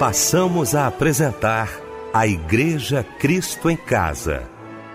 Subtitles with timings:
[0.00, 1.78] passamos a apresentar
[2.10, 4.48] a Igreja Cristo em Casa.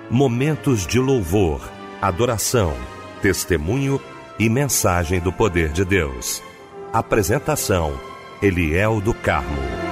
[0.09, 1.61] Momentos de louvor,
[2.01, 2.73] adoração,
[3.21, 4.01] testemunho
[4.39, 6.41] e mensagem do poder de Deus.
[6.91, 7.93] Apresentação:
[8.41, 9.85] Eliel do Carmo.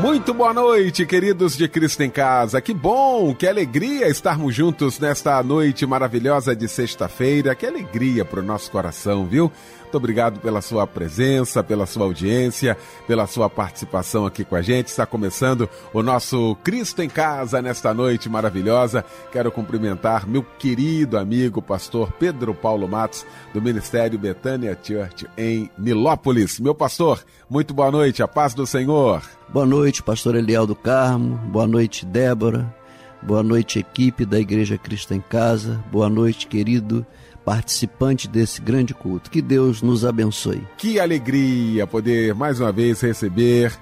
[0.00, 2.60] Muito boa noite, queridos de Cristo em Casa.
[2.62, 7.54] Que bom, que alegria estarmos juntos nesta noite maravilhosa de sexta-feira.
[7.54, 9.52] Que alegria para o nosso coração, viu?
[9.92, 14.86] Muito obrigado pela sua presença, pela sua audiência, pela sua participação aqui com a gente.
[14.86, 19.04] Está começando o nosso Cristo em Casa nesta noite maravilhosa.
[19.30, 26.58] Quero cumprimentar meu querido amigo pastor Pedro Paulo Matos, do Ministério Betânia Church em Nilópolis.
[26.58, 29.22] Meu pastor, muito boa noite, a paz do Senhor.
[29.50, 31.36] Boa noite, pastor Eliel do Carmo.
[31.36, 32.74] Boa noite, Débora.
[33.20, 35.84] Boa noite, equipe da Igreja Cristo em Casa.
[35.92, 37.06] Boa noite, querido
[37.44, 39.30] participante desse grande culto.
[39.30, 40.66] Que Deus nos abençoe.
[40.76, 43.72] Que alegria poder mais uma vez receber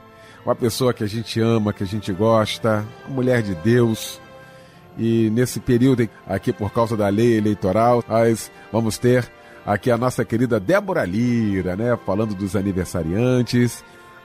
[0.44, 4.20] uma pessoa que a gente ama, que a gente gosta, uma mulher de Deus.
[4.98, 9.30] E nesse período aqui, por causa da lei eleitoral, nós vamos ter
[9.64, 11.98] aqui a nossa querida Débora Lira, né?
[12.04, 13.84] Falando dos aniversariantes.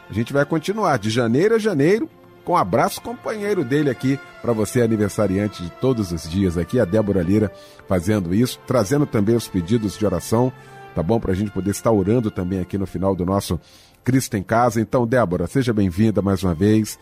[0.10, 2.10] A gente vai continuar de janeiro a janeiro
[2.46, 7.24] com abraço companheiro dele aqui para você, aniversariante de todos os dias aqui, a Débora
[7.24, 7.52] Lira
[7.88, 10.54] fazendo isso, trazendo também os pedidos de oração,
[10.94, 11.20] tá bom?
[11.20, 13.60] Para a gente poder estar orando também aqui no final do nosso
[14.04, 14.80] Cristo em Casa.
[14.80, 17.00] Então, Débora, seja bem-vinda mais uma vez.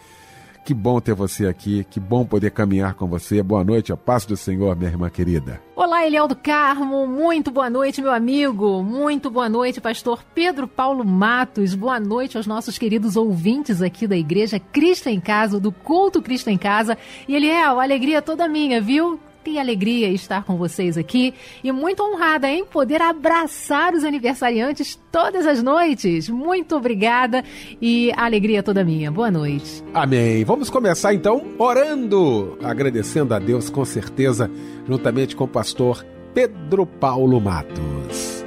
[0.63, 3.43] Que bom ter você aqui, que bom poder caminhar com você.
[3.43, 5.61] Boa noite, a paz do Senhor, minha irmã querida.
[5.75, 8.81] Olá, Eliel do Carmo, muito boa noite, meu amigo.
[8.81, 11.75] Muito boa noite, pastor Pedro Paulo Matos.
[11.75, 16.49] Boa noite aos nossos queridos ouvintes aqui da Igreja Cristo em Casa, do Culto Cristo
[16.49, 16.97] em Casa.
[17.27, 19.19] E Eliel, alegria toda minha, viu?
[19.43, 25.45] Que alegria estar com vocês aqui e muito honrada em poder abraçar os aniversariantes todas
[25.45, 26.29] as noites.
[26.29, 27.43] Muito obrigada
[27.81, 29.11] e alegria toda minha.
[29.11, 29.83] Boa noite.
[29.93, 30.45] Amém.
[30.45, 34.49] Vamos começar então orando, agradecendo a Deus com certeza,
[34.87, 38.45] juntamente com o pastor Pedro Paulo Matos.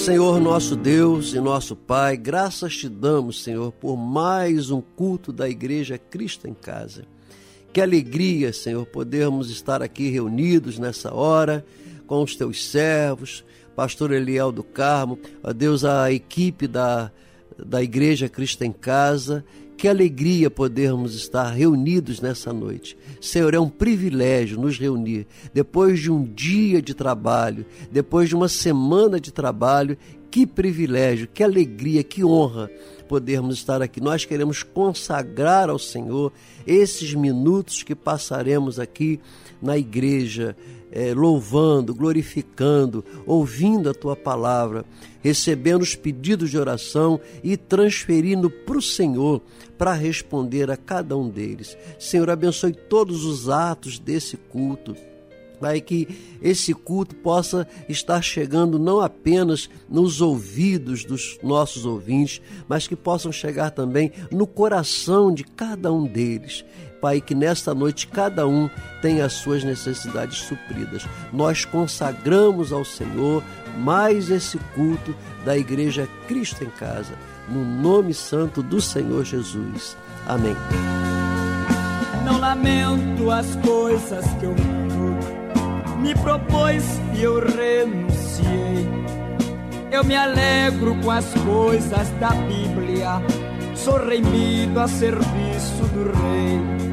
[0.00, 5.46] Senhor nosso Deus e nosso Pai, graças te damos, Senhor, por mais um culto da
[5.46, 7.04] Igreja Cristo em Casa.
[7.70, 11.62] Que alegria, Senhor, podermos estar aqui reunidos nessa hora
[12.06, 13.44] com os teus servos,
[13.76, 17.12] pastor Eliel do Carmo, a Deus, a equipe da,
[17.58, 19.44] da Igreja Cristo em Casa,
[19.80, 22.98] que alegria podermos estar reunidos nessa noite.
[23.18, 28.46] Senhor, é um privilégio nos reunir depois de um dia de trabalho, depois de uma
[28.46, 29.96] semana de trabalho.
[30.30, 32.70] Que privilégio, que alegria, que honra
[33.08, 34.02] podermos estar aqui.
[34.02, 36.30] Nós queremos consagrar ao Senhor
[36.66, 39.18] esses minutos que passaremos aqui
[39.60, 40.56] na igreja
[40.92, 44.84] é, louvando, glorificando, ouvindo a tua palavra,
[45.22, 49.40] recebendo os pedidos de oração e transferindo para o Senhor
[49.78, 51.76] para responder a cada um deles.
[51.98, 54.96] Senhor, abençoe todos os atos desse culto.
[55.60, 56.08] Pai, que
[56.40, 63.30] esse culto possa estar chegando não apenas nos ouvidos dos nossos ouvintes, mas que possam
[63.30, 66.64] chegar também no coração de cada um deles.
[67.00, 68.68] Pai, que nesta noite cada um
[69.00, 71.06] tenha as suas necessidades supridas.
[71.32, 73.42] Nós consagramos ao Senhor
[73.78, 77.14] mais esse culto da Igreja Cristo em Casa,
[77.48, 79.96] no nome santo do Senhor Jesus.
[80.26, 80.54] Amém.
[82.24, 85.18] Não lamento as coisas que mundo
[86.00, 86.84] me propôs
[87.14, 88.88] e eu renunciei.
[89.90, 93.20] Eu me alegro com as coisas da Bíblia,
[93.74, 96.89] sou remido a serviço do Rei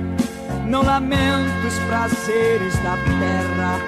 [0.68, 3.80] não lamento os prazeres da terra,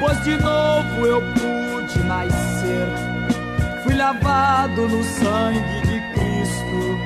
[0.00, 2.88] pois de novo eu pude nascer.
[3.82, 6.98] Fui lavado no sangue de Cristo,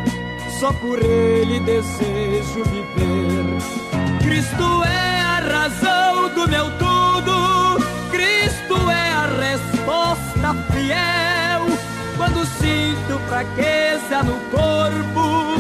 [0.61, 4.23] só por Ele desejo viver.
[4.23, 11.67] Cristo é a razão do meu tudo, Cristo é a resposta fiel.
[12.17, 15.57] Quando sinto fraqueza no corpo,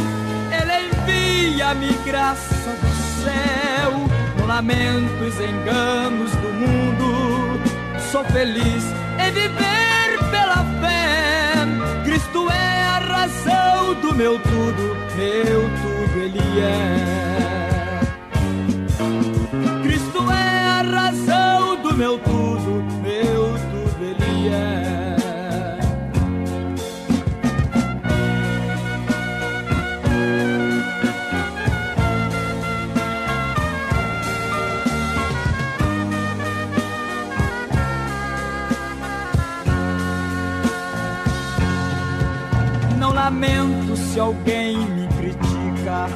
[0.52, 3.92] Ele envia-me graça céu.
[4.38, 7.60] Não lamento os enganos do mundo.
[8.10, 8.84] Sou feliz
[9.18, 11.22] em viver pela fé.
[12.04, 18.00] Cristo é a razão do meu tudo, meu tudo Ele é.
[19.82, 24.81] Cristo é a razão do meu tudo, meu tudo Ele é.
[43.32, 46.06] Lamento se alguém me critica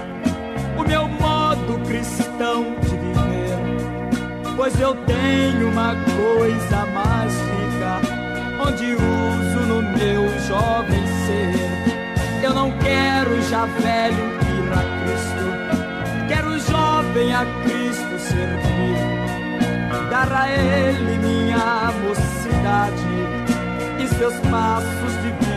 [0.78, 8.00] o meu modo cristão de viver, pois eu tenho uma coisa mais rica,
[8.62, 12.44] onde uso no meu jovem ser.
[12.44, 18.98] Eu não quero já velho ir a Cristo, quero jovem a Cristo servir,
[20.10, 23.06] dar a Ele minha mocidade
[23.98, 25.55] e seus passos divinos seguir.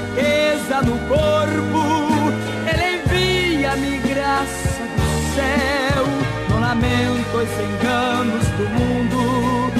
[0.00, 2.32] Fraqueza no corpo,
[2.66, 6.04] Ele envia-me graça do céu.
[6.48, 9.72] Não lamento os enganos do mundo,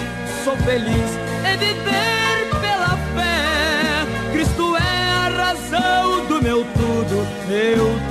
[0.45, 1.11] sou feliz
[1.45, 4.07] em viver pela fé.
[4.33, 8.10] Cristo é a razão do meu tudo, meu tudo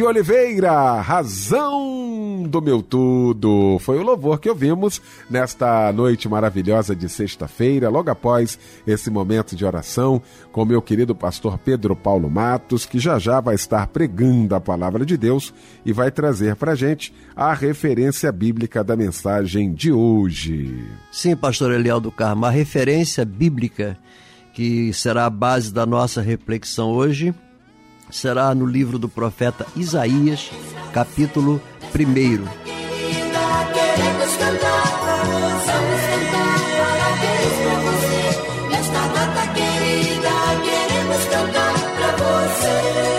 [0.00, 3.78] de Oliveira, razão do meu tudo.
[3.80, 4.98] Foi o louvor que ouvimos
[5.28, 11.58] nesta noite maravilhosa de sexta-feira, logo após esse momento de oração com meu querido pastor
[11.58, 15.52] Pedro Paulo Matos, que já já vai estar pregando a palavra de Deus
[15.84, 20.82] e vai trazer para gente a referência bíblica da mensagem de hoje.
[21.12, 23.98] Sim, pastor Eliel do Carmo, a referência bíblica
[24.54, 27.34] que será a base da nossa reflexão hoje
[28.10, 30.50] será no livro do profeta Isaías,
[30.92, 31.90] capítulo 1.
[31.90, 32.44] Querida,
[33.72, 34.84] queremos cantar,
[35.24, 38.22] vamos cantar parabéns pra você.
[38.70, 40.34] Nesta data querida,
[40.64, 43.10] queremos cantar pra você.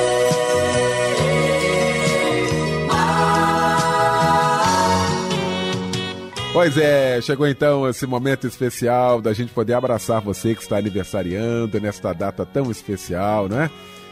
[6.53, 11.79] Pois é, chegou então esse momento especial da gente poder abraçar você que está aniversariando
[11.79, 13.69] nesta data tão especial, né?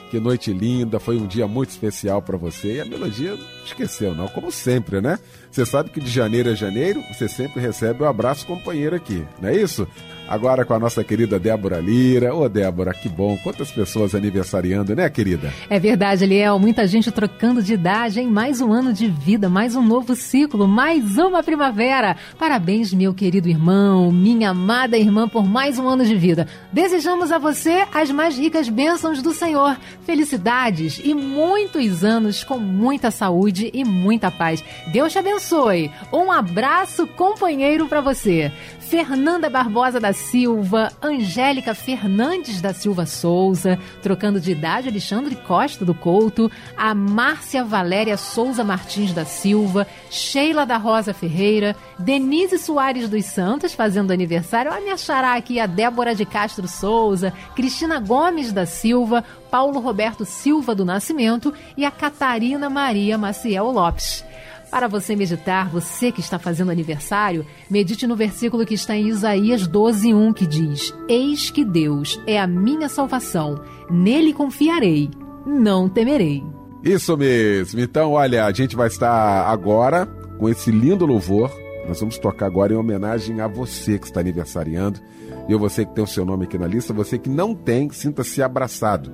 [0.10, 2.76] Que noite linda, foi um dia muito especial para você.
[2.76, 5.20] E a melodia esqueceu, não, como sempre, né?
[5.52, 9.50] Você sabe que de janeiro a janeiro você sempre recebe o abraço companheiro aqui, não
[9.50, 9.88] é isso?
[10.30, 12.36] Agora com a nossa querida Débora Lira.
[12.36, 13.36] Ô Débora, que bom.
[13.42, 15.52] Quantas pessoas aniversariando, né, querida?
[15.68, 16.60] É verdade, Eliel.
[16.60, 18.28] Muita gente trocando de idade, hein?
[18.28, 22.16] Mais um ano de vida, mais um novo ciclo, mais uma primavera.
[22.38, 26.48] Parabéns, meu querido irmão, minha amada irmã, por mais um ano de vida.
[26.72, 29.78] Desejamos a você as mais ricas bênçãos do Senhor.
[30.06, 34.64] Felicidades e muitos anos com muita saúde e muita paz.
[34.94, 35.90] Deus te abençoe.
[36.14, 38.52] Um abraço companheiro para você.
[38.90, 45.94] Fernanda Barbosa da Silva, Angélica Fernandes da Silva Souza, trocando de idade, Alexandre Costa do
[45.94, 53.26] Couto, a Márcia Valéria Souza Martins da Silva, Sheila da Rosa Ferreira, Denise Soares dos
[53.26, 58.66] Santos fazendo aniversário, a me achará aqui a Débora de Castro Souza, Cristina Gomes da
[58.66, 64.28] Silva, Paulo Roberto Silva do Nascimento e a Catarina Maria Maciel Lopes.
[64.72, 69.68] Para você meditar, você que está fazendo aniversário, medite no versículo que está em Isaías
[69.68, 73.60] 12:1 que diz: Eis que Deus é a minha salvação,
[73.90, 75.10] nele confiarei,
[75.46, 76.44] não temerei.
[76.84, 77.80] Isso mesmo.
[77.80, 80.06] Então, olha, a gente vai estar agora
[80.38, 81.52] com esse lindo louvor.
[81.88, 85.00] Nós vamos tocar agora em homenagem a você que está aniversariando.
[85.48, 88.42] E você que tem o seu nome aqui na lista, você que não tem, sinta-se
[88.42, 89.12] abraçado.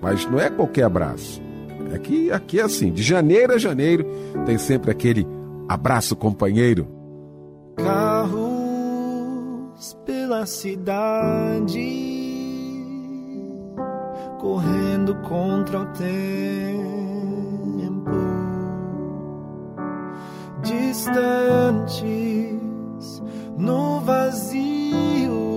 [0.00, 1.47] Mas não é qualquer abraço.
[1.94, 4.06] Aqui, aqui é assim, de janeiro a janeiro
[4.44, 5.26] tem sempre aquele
[5.68, 6.86] abraço companheiro.
[7.76, 8.48] Carros
[10.04, 11.78] pela cidade,
[14.38, 16.08] correndo contra o tempo,
[20.62, 22.58] distantes
[23.56, 25.47] no vazio,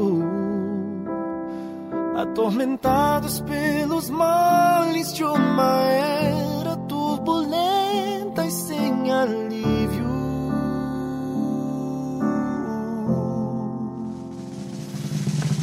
[2.21, 10.11] atormentados pelos males de uma era turbulenta e sem alívio.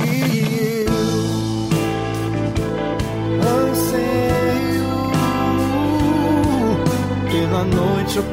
[0.04, 0.92] E eu
[3.70, 4.88] anseio
[7.30, 8.24] pela noite ou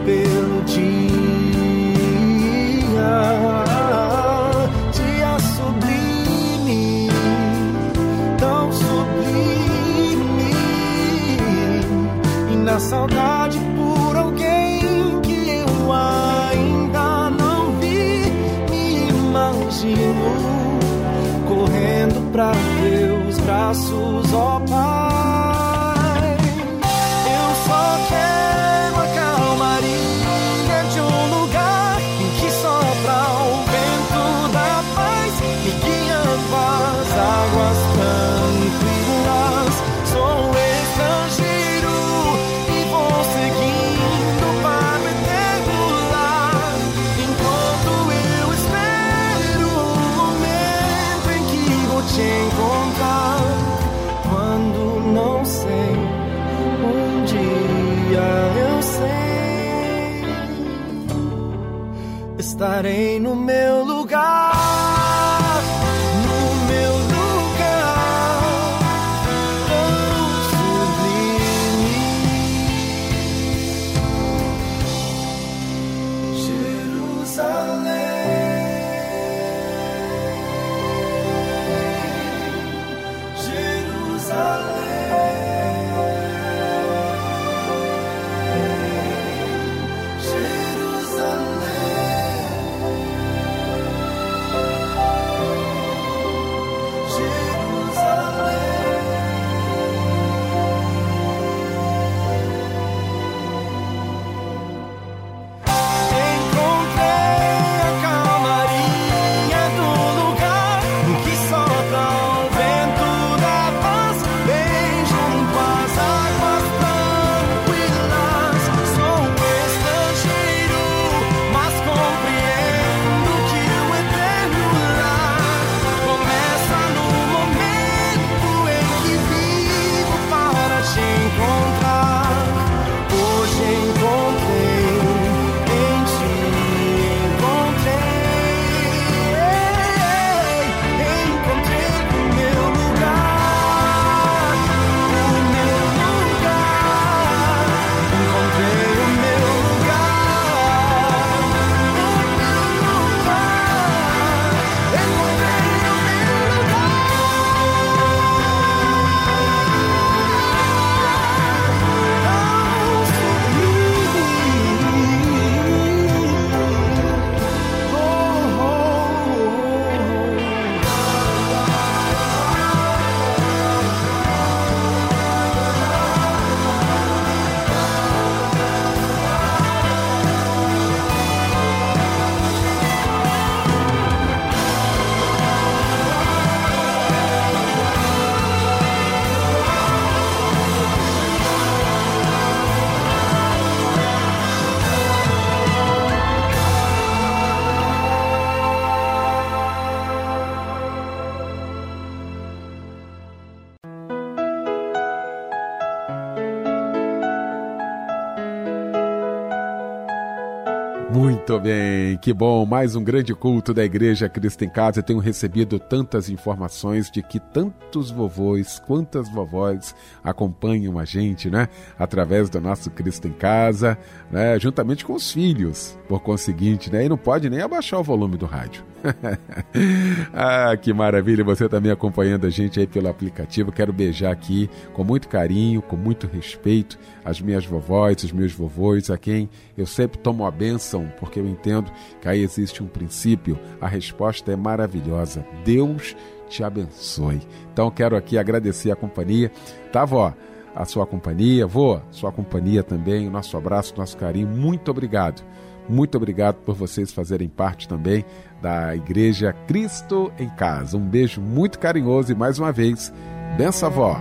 [211.55, 212.65] Muito bem, que bom.
[212.65, 214.99] Mais um grande culto da Igreja Cristo em Casa.
[214.99, 221.69] Eu tenho recebido tantas informações de que tantos vovôs, quantas vovós acompanham a gente, né?
[221.97, 223.97] Através do nosso Cristo em Casa,
[224.29, 224.59] né?
[224.59, 227.05] Juntamente com os filhos, por conseguinte, né?
[227.05, 228.83] E não pode nem abaixar o volume do rádio.
[230.33, 233.71] ah, que maravilha, você também acompanhando a gente aí pelo aplicativo.
[233.71, 239.09] Quero beijar aqui com muito carinho, com muito respeito as minhas vovós, os meus vovôs,
[239.09, 243.57] a quem eu sempre tomo a bênção, porque eu entendo que aí existe um princípio.
[243.79, 245.45] A resposta é maravilhosa.
[245.63, 246.15] Deus
[246.49, 247.41] te abençoe.
[247.71, 249.51] Então quero aqui agradecer a companhia.
[249.91, 250.33] Tá, vó?
[250.75, 254.47] A sua companhia, vô, sua companhia também, o nosso abraço, nosso carinho.
[254.47, 255.41] Muito obrigado.
[255.87, 258.25] Muito obrigado por vocês fazerem parte também
[258.61, 260.97] da Igreja Cristo em Casa.
[260.97, 263.13] Um beijo muito carinhoso e mais uma vez,
[263.57, 264.19] benção avó,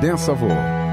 [0.00, 0.83] benção avô.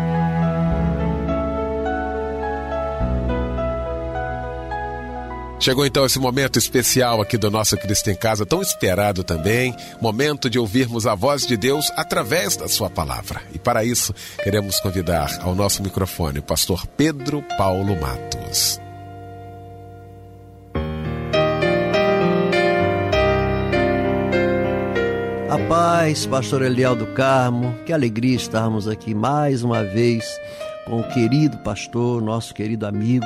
[5.62, 10.50] Chegou então esse momento especial aqui do nosso Cristo em Casa, tão esperado também, momento
[10.50, 13.44] de ouvirmos a voz de Deus através da sua palavra.
[13.54, 14.12] E para isso,
[14.44, 18.82] queremos convidar ao nosso microfone o pastor Pedro Paulo Matos.
[25.48, 30.26] A paz, pastor Eliel do Carmo, que alegria estarmos aqui mais uma vez
[30.92, 33.26] com o querido pastor, nosso querido amigo.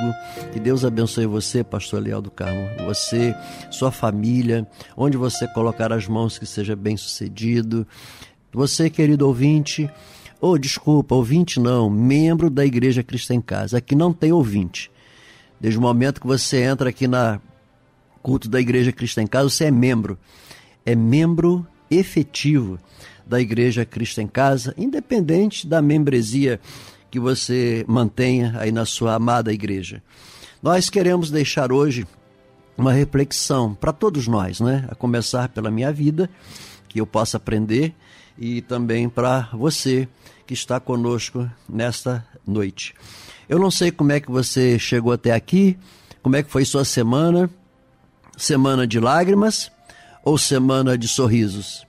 [0.52, 3.34] Que Deus abençoe você, pastor Eliel do Carmo, você,
[3.72, 4.64] sua família,
[4.96, 7.84] onde você colocar as mãos que seja bem sucedido.
[8.52, 9.90] Você, querido ouvinte,
[10.40, 13.78] ou oh, desculpa, ouvinte não, membro da Igreja Cristo em Casa.
[13.78, 14.88] Aqui não tem ouvinte.
[15.60, 17.40] Desde o momento que você entra aqui na
[18.22, 20.16] culto da Igreja Cristo em Casa, você é membro.
[20.84, 22.78] É membro efetivo
[23.26, 26.60] da Igreja Cristo em Casa, independente da membresia
[27.16, 30.02] que você mantenha aí na sua amada igreja.
[30.62, 32.06] Nós queremos deixar hoje
[32.76, 34.86] uma reflexão para todos nós, né?
[34.90, 36.28] A começar pela minha vida,
[36.86, 37.94] que eu possa aprender,
[38.36, 40.06] e também para você
[40.46, 42.92] que está conosco nesta noite.
[43.48, 45.78] Eu não sei como é que você chegou até aqui,
[46.22, 47.48] como é que foi sua semana,
[48.36, 49.72] semana de lágrimas
[50.22, 51.86] ou semana de sorrisos?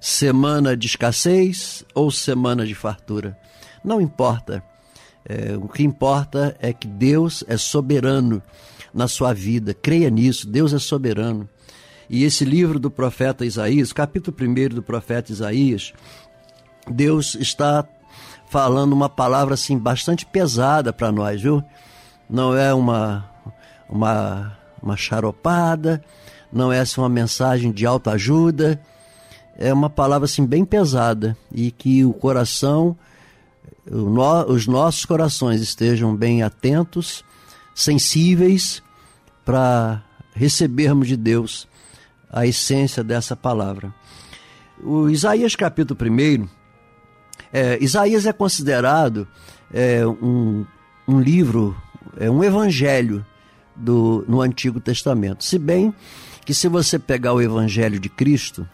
[0.00, 3.38] Semana de escassez ou semana de fartura?
[3.86, 4.64] Não importa.
[5.24, 8.42] É, o que importa é que Deus é soberano
[8.92, 9.72] na sua vida.
[9.72, 11.48] Creia nisso, Deus é soberano.
[12.10, 15.92] E esse livro do profeta Isaías, capítulo 1 do profeta Isaías,
[16.88, 17.86] Deus está
[18.48, 21.62] falando uma palavra assim bastante pesada para nós, viu?
[22.28, 23.28] Não é uma
[23.88, 26.02] uma uma charopada,
[26.52, 28.80] não é assim uma mensagem de autoajuda,
[29.56, 32.96] é uma palavra assim bem pesada e que o coração
[33.90, 37.24] os nossos corações estejam bem atentos,
[37.74, 38.82] sensíveis
[39.44, 40.02] para
[40.34, 41.68] recebermos de Deus
[42.30, 43.94] a essência dessa palavra.
[44.82, 46.48] O Isaías capítulo 1,
[47.52, 49.26] é, Isaías é considerado
[49.72, 50.66] é, um,
[51.06, 51.76] um livro,
[52.18, 53.24] é um evangelho
[53.74, 55.44] do, no Antigo Testamento.
[55.44, 55.94] Se bem
[56.44, 58.68] que se você pegar o Evangelho de Cristo,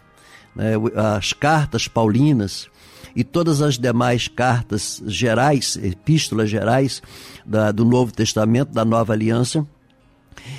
[0.55, 0.73] né,
[1.17, 2.69] as cartas paulinas,
[3.15, 7.01] e todas as demais cartas gerais, epístolas gerais
[7.45, 9.65] da, do Novo Testamento, da Nova Aliança.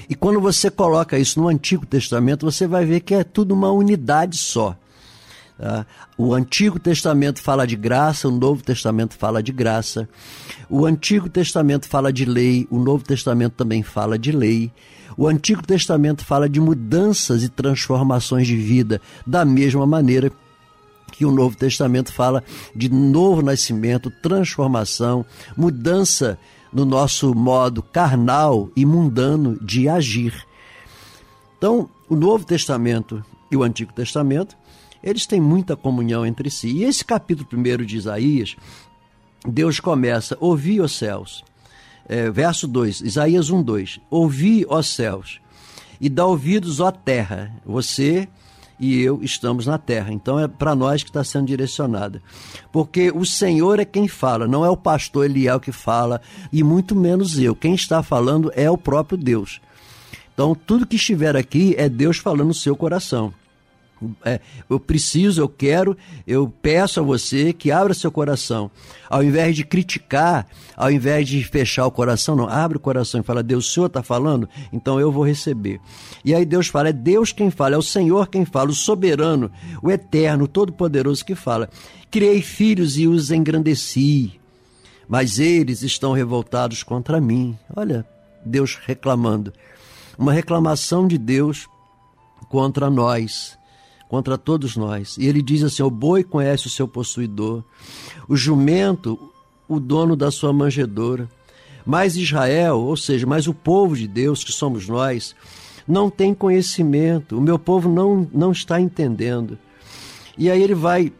[0.08, 3.70] E quando você coloca isso no Antigo Testamento, você vai ver que é tudo uma
[3.70, 4.76] unidade só.
[5.58, 5.86] Tá?
[6.16, 10.08] O Antigo Testamento fala de graça, o Novo Testamento fala de graça.
[10.68, 14.72] O Antigo Testamento fala de lei, o Novo Testamento também fala de lei.
[15.16, 20.36] O Antigo Testamento fala de mudanças e transformações de vida da mesma maneira que
[21.22, 22.42] o Novo Testamento fala
[22.74, 26.38] de novo nascimento, transformação, mudança
[26.72, 30.46] no nosso modo carnal e mundano de agir.
[31.58, 34.56] Então, o Novo Testamento e o Antigo Testamento,
[35.02, 36.68] eles têm muita comunhão entre si.
[36.68, 38.56] E esse capítulo primeiro de Isaías,
[39.46, 41.44] Deus começa: Ouvi, os céus.
[42.06, 45.40] É, verso 2, Isaías 1, 2: Ouvi, os céus,
[46.00, 47.54] e dá ouvidos, ó terra.
[47.64, 48.28] Você
[48.78, 50.12] e eu estamos na terra.
[50.12, 52.22] Então é para nós que está sendo direcionada.
[52.72, 56.20] Porque o Senhor é quem fala, não é o pastor Eliel que fala,
[56.52, 57.54] e muito menos eu.
[57.54, 59.60] Quem está falando é o próprio Deus.
[60.32, 63.32] Então tudo que estiver aqui é Deus falando no seu coração.
[64.24, 68.70] É, eu preciso, eu quero, eu peço a você que abra seu coração.
[69.08, 73.24] Ao invés de criticar, ao invés de fechar o coração, não, abre o coração e
[73.24, 74.48] fala: Deus, o Senhor está falando?
[74.72, 75.80] Então eu vou receber.
[76.24, 79.50] E aí Deus fala: é Deus quem fala, é o Senhor quem fala, o soberano,
[79.82, 81.70] o eterno, o todo-poderoso que fala.
[82.10, 84.38] Criei filhos e os engrandeci,
[85.08, 87.56] mas eles estão revoltados contra mim.
[87.74, 88.04] Olha,
[88.44, 89.52] Deus reclamando.
[90.18, 91.66] Uma reclamação de Deus
[92.48, 93.58] contra nós
[94.08, 95.16] contra todos nós.
[95.18, 97.62] E ele diz assim: o boi conhece o seu possuidor,
[98.28, 99.18] o jumento,
[99.68, 101.28] o dono da sua manjedoura.
[101.86, 105.34] Mas Israel, ou seja, mas o povo de Deus, que somos nós,
[105.86, 109.58] não tem conhecimento, o meu povo não, não está entendendo.
[110.38, 111.12] E aí ele vai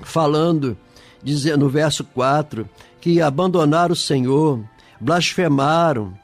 [0.00, 0.76] falando,
[1.22, 2.66] dizendo no verso 4,
[3.00, 4.60] que abandonaram o Senhor,
[4.98, 6.14] blasfemaram,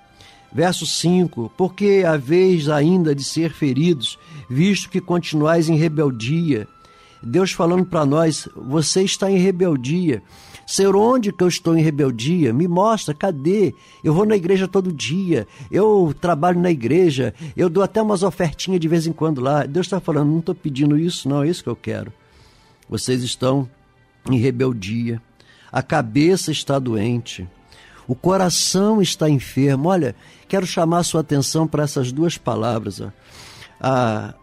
[0.54, 4.16] Verso 5: Porque a vez ainda de ser feridos,
[4.48, 6.66] visto que continuais em rebeldia.
[7.22, 10.22] Deus falando para nós: você está em rebeldia.
[10.66, 12.52] Senhor, onde que eu estou em rebeldia?
[12.52, 13.74] Me mostra, cadê?
[14.02, 18.80] Eu vou na igreja todo dia, eu trabalho na igreja, eu dou até umas ofertinhas
[18.80, 19.66] de vez em quando lá.
[19.66, 22.12] Deus está falando: não estou pedindo isso, não, é isso que eu quero.
[22.88, 23.68] Vocês estão
[24.30, 25.20] em rebeldia,
[25.70, 27.46] a cabeça está doente,
[28.06, 29.88] o coração está enfermo.
[29.88, 30.14] Olha,
[30.48, 33.00] quero chamar a sua atenção para essas duas palavras.
[33.00, 33.10] Ó.
[33.80, 34.34] A,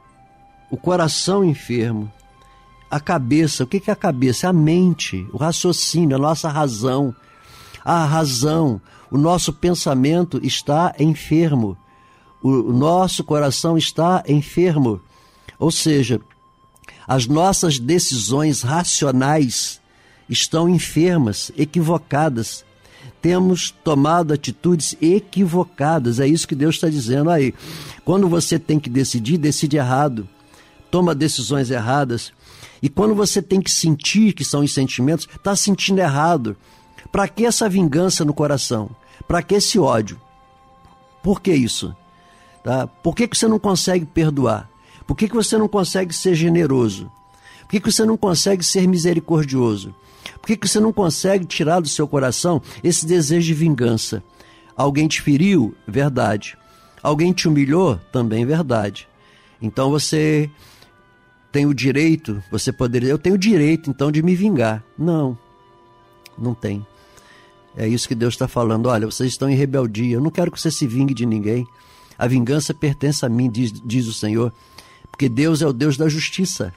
[0.70, 2.12] o coração enfermo,
[2.90, 3.64] a cabeça.
[3.64, 4.50] O que é a cabeça?
[4.50, 7.16] A mente, o raciocínio, a nossa razão.
[7.84, 11.78] A razão, o nosso pensamento está enfermo.
[12.44, 15.00] O, nosso coração está enfermo.
[15.58, 16.20] Ou seja,
[17.08, 19.80] as nossas decisões racionais
[20.28, 22.66] estão enfermas, equivocadas
[23.22, 26.20] temos tomado atitudes equivocadas.
[26.20, 27.54] É isso que Deus está dizendo aí.
[28.04, 30.28] Quando você tem que decidir, decide errado.
[30.90, 32.34] Toma decisões erradas.
[32.82, 36.58] E quando você tem que sentir que são os sentimentos, está sentindo errado.
[37.12, 38.90] Para que essa vingança no coração?
[39.28, 40.20] Para que esse ódio?
[41.22, 41.96] Por que isso?
[42.64, 42.88] Tá?
[42.88, 44.70] Por que, que você não consegue perdoar?
[45.06, 47.12] Por que, que você não consegue ser generoso?
[47.62, 49.94] Por que, que você não consegue ser misericordioso?
[50.42, 54.24] Por que, que você não consegue tirar do seu coração esse desejo de vingança?
[54.76, 55.76] Alguém te feriu?
[55.88, 56.58] Verdade.
[57.04, 58.00] Alguém te humilhou?
[58.12, 59.08] Também verdade.
[59.62, 60.50] Então você
[61.52, 64.84] tem o direito, você poderia, eu tenho o direito então de me vingar.
[64.98, 65.38] Não,
[66.38, 66.86] não tem.
[67.76, 68.88] É isso que Deus está falando.
[68.88, 70.16] Olha, vocês estão em rebeldia.
[70.16, 71.66] Eu não quero que você se vingue de ninguém.
[72.18, 74.54] A vingança pertence a mim, diz, diz o Senhor,
[75.10, 76.74] porque Deus é o Deus da justiça.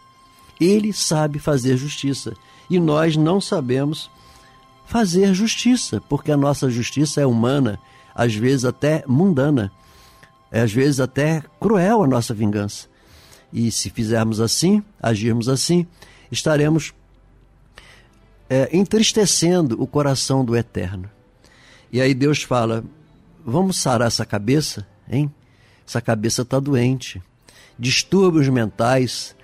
[0.61, 2.35] Ele sabe fazer justiça
[2.69, 4.11] e nós não sabemos
[4.87, 7.79] fazer justiça, porque a nossa justiça é humana,
[8.15, 9.73] às vezes até mundana,
[10.51, 12.87] é às vezes até cruel a nossa vingança.
[13.53, 15.87] E se fizermos assim, agirmos assim,
[16.31, 16.93] estaremos
[18.49, 21.11] é, entristecendo o coração do Eterno.
[21.93, 22.85] E aí Deus fala:
[23.45, 25.33] vamos sarar essa cabeça, hein?
[25.87, 27.23] Essa cabeça está doente.
[27.79, 29.35] Distúrbios mentais,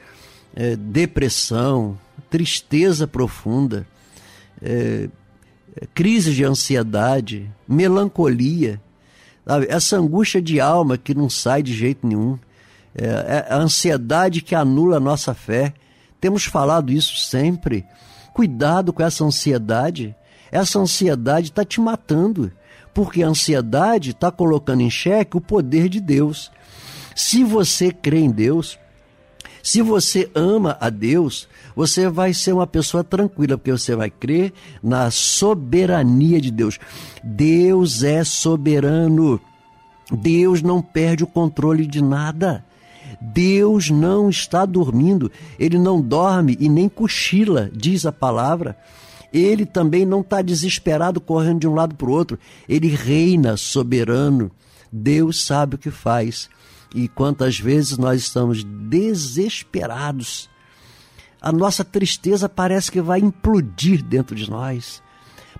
[0.55, 1.99] é, depressão,
[2.31, 3.87] tristeza profunda,
[4.63, 5.09] é,
[5.93, 8.81] crise de ansiedade, melancolia,
[9.45, 9.67] sabe?
[9.69, 12.39] essa angústia de alma que não sai de jeito nenhum,
[12.95, 15.75] é, é, a ansiedade que anula a nossa fé.
[16.21, 17.85] Temos falado isso sempre.
[18.33, 20.15] Cuidado com essa ansiedade.
[20.51, 22.51] Essa ansiedade está te matando,
[22.93, 26.51] porque a ansiedade está colocando em xeque o poder de Deus.
[27.15, 28.79] Se você crê em Deus,
[29.63, 34.53] se você ama a Deus, você vai ser uma pessoa tranquila, porque você vai crer
[34.83, 36.79] na soberania de Deus.
[37.23, 39.41] Deus é soberano.
[40.11, 42.65] Deus não perde o controle de nada.
[43.21, 48.77] Deus não está dormindo, ele não dorme e nem cochila, diz a palavra.
[49.33, 54.51] Ele também não está desesperado correndo de um lado para o outro, ele reina soberano.
[54.91, 56.49] Deus sabe o que faz.
[56.95, 60.50] E quantas vezes nós estamos desesperados,
[61.41, 65.03] a nossa tristeza parece que vai implodir dentro de nós,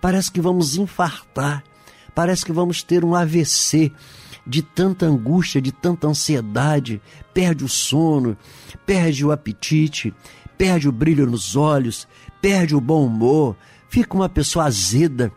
[0.01, 1.65] parece que vamos infartar,
[2.15, 3.93] parece que vamos ter um AVC
[4.47, 7.01] de tanta angústia, de tanta ansiedade,
[7.33, 8.37] perde o sono,
[8.85, 10.15] perde o apetite,
[10.59, 12.07] perde o brilho nos olhos,
[12.41, 13.57] perde o bom humor,
[13.89, 15.33] fica uma pessoa azeda,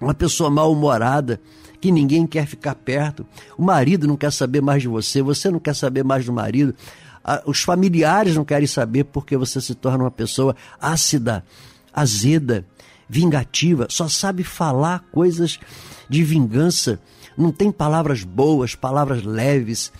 [0.00, 1.40] uma pessoa mal-humorada,
[1.80, 3.26] que ninguém quer ficar perto.
[3.56, 6.74] O marido não quer saber mais de você, você não quer saber mais do marido.
[7.44, 11.44] Os familiares não querem saber porque você se torna uma pessoa ácida,
[11.92, 12.64] azeda,
[13.08, 15.58] vingativa, só sabe falar coisas
[16.08, 17.00] de vingança,
[17.36, 19.92] não tem palavras boas, palavras leves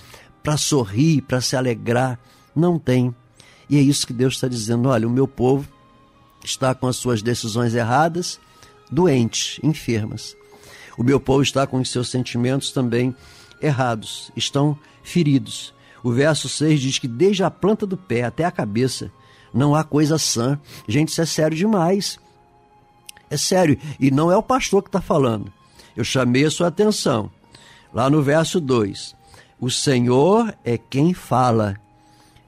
[0.43, 2.19] para sorrir, para se alegrar.
[2.55, 3.15] Não tem.
[3.69, 5.69] E é isso que Deus está dizendo: olha, o meu povo
[6.45, 8.41] está com as suas decisões erradas,
[8.91, 10.37] doentes, enfermas.
[10.99, 13.15] O meu povo está com os seus sentimentos também
[13.61, 15.73] errados, estão feridos.
[16.03, 19.11] O verso 6 diz que desde a planta do pé até a cabeça
[19.53, 20.59] não há coisa sã.
[20.87, 22.19] Gente, isso é sério demais.
[23.29, 23.79] É sério.
[23.99, 25.53] E não é o pastor que está falando.
[25.97, 27.31] Eu chamei a sua atenção.
[27.93, 29.15] Lá no verso 2.
[29.61, 31.77] O Senhor é quem fala.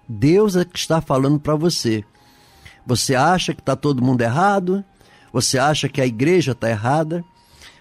[0.08, 2.04] Deus é que está falando para você.
[2.86, 4.84] Você acha que está todo mundo errado?
[5.32, 7.24] Você acha que a igreja está errada?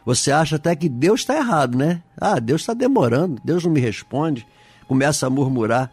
[0.06, 2.02] Você acha até que Deus está errado, né?
[2.18, 4.48] Ah, Deus está demorando, Deus não me responde.
[4.92, 5.90] Começa a murmurar.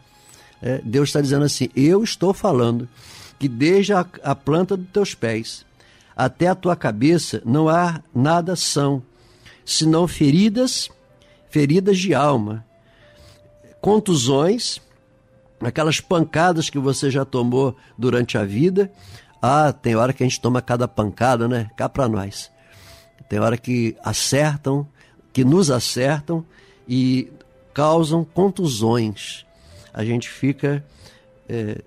[0.61, 2.85] É, Deus está dizendo assim: Eu estou falando
[3.39, 5.65] que desde a, a planta dos teus pés
[6.17, 9.01] até a tua cabeça não há nada são,
[9.63, 10.89] senão feridas,
[11.49, 12.65] feridas de alma,
[13.79, 14.81] contusões,
[15.61, 18.91] aquelas pancadas que você já tomou durante a vida.
[19.41, 21.71] Ah, tem hora que a gente toma cada pancada, né?
[21.77, 22.51] Cá para nós.
[23.29, 24.85] Tem hora que acertam,
[25.31, 26.43] que nos acertam
[26.85, 27.31] e
[27.73, 29.45] causam contusões.
[29.93, 30.85] A gente fica
[31.47, 31.81] é,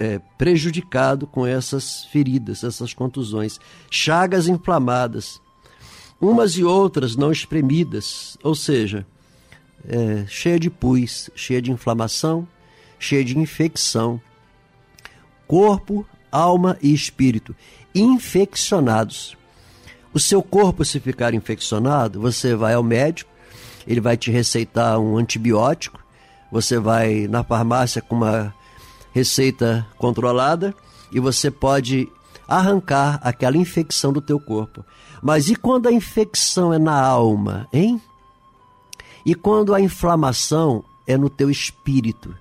[0.00, 3.58] é, prejudicado com essas feridas, essas contusões.
[3.90, 5.40] Chagas inflamadas,
[6.20, 9.06] umas e outras não espremidas, ou seja,
[9.88, 12.46] é, cheia de pus, cheia de inflamação,
[12.98, 14.20] cheia de infecção.
[15.46, 17.54] Corpo, alma e espírito
[17.94, 19.36] infeccionados.
[20.14, 23.31] O seu corpo, se ficar infeccionado, você vai ao médico,
[23.86, 26.00] ele vai te receitar um antibiótico,
[26.50, 28.54] você vai na farmácia com uma
[29.12, 30.74] receita controlada
[31.10, 32.08] e você pode
[32.46, 34.84] arrancar aquela infecção do teu corpo.
[35.22, 38.00] Mas e quando a infecção é na alma, hein?
[39.24, 42.34] E quando a inflamação é no teu espírito?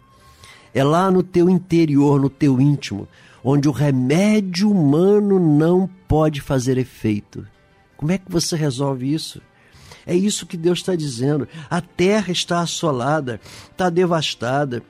[0.74, 3.08] É lá no teu interior, no teu íntimo,
[3.44, 7.46] onde o remédio humano não pode fazer efeito.
[7.98, 9.42] Como é que você resolve isso?
[10.06, 11.48] É isso que Deus está dizendo.
[11.70, 13.40] A terra está assolada,
[13.72, 14.84] está devastada.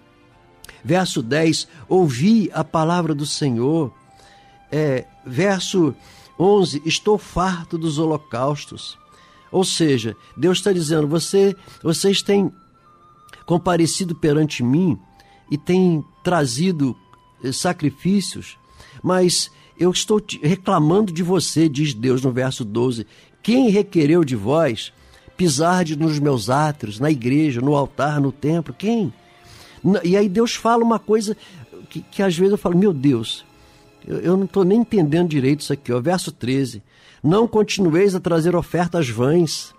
[0.84, 3.94] Verso 10: Ouvi a palavra do Senhor.
[4.72, 5.94] É, verso
[6.40, 8.98] 11: Estou farto dos holocaustos.
[9.52, 12.52] Ou seja, Deus está dizendo: você, vocês têm
[13.46, 14.98] comparecido perante mim
[15.50, 16.96] e têm trazido
[17.44, 18.58] eh, sacrifícios,
[19.04, 23.06] mas eu estou reclamando de você, diz Deus no verso 12.
[23.44, 24.94] Quem requereu de vós
[25.42, 28.76] pisar nos meus átrios, na igreja, no altar, no templo?
[28.78, 29.12] Quem?
[30.04, 31.36] E aí Deus fala uma coisa
[31.90, 33.44] que, que às vezes eu falo, meu Deus,
[34.08, 36.00] Eu, eu não estou nem entendendo direito isso aqui, ó.
[36.00, 36.84] Verso 13.
[37.24, 39.74] Não continueis a trazer ofertas vãs.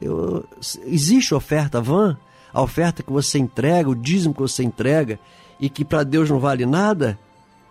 [0.00, 0.44] Eu,
[0.84, 2.16] existe oferta vã?
[2.52, 5.18] A oferta que você entrega, o dízimo que você entrega
[5.60, 7.16] e que para Deus não vale nada?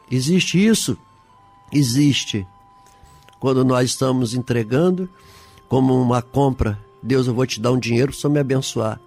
[0.10, 0.98] Existe isso?
[1.74, 2.48] Existe.
[3.38, 5.10] Quando nós estamos entregando
[5.68, 9.00] como uma compra, Deus, eu vou te dar um dinheiro para me abençoar.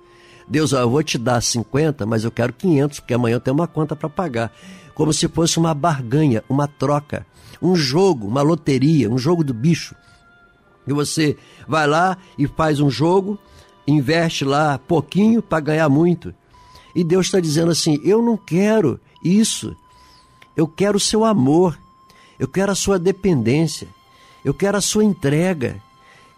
[0.47, 3.67] Deus, eu vou te dar 50, mas eu quero 500, porque amanhã eu tenho uma
[3.67, 4.53] conta para pagar.
[4.95, 7.27] Como se fosse uma barganha, uma troca,
[7.61, 9.95] um jogo, uma loteria, um jogo do bicho.
[10.87, 13.39] E você vai lá e faz um jogo,
[13.87, 16.35] investe lá pouquinho para ganhar muito.
[16.95, 19.75] E Deus está dizendo assim: eu não quero isso.
[20.57, 21.79] Eu quero o seu amor.
[22.39, 23.89] Eu quero a sua dependência.
[24.45, 25.81] Eu quero a sua entrega.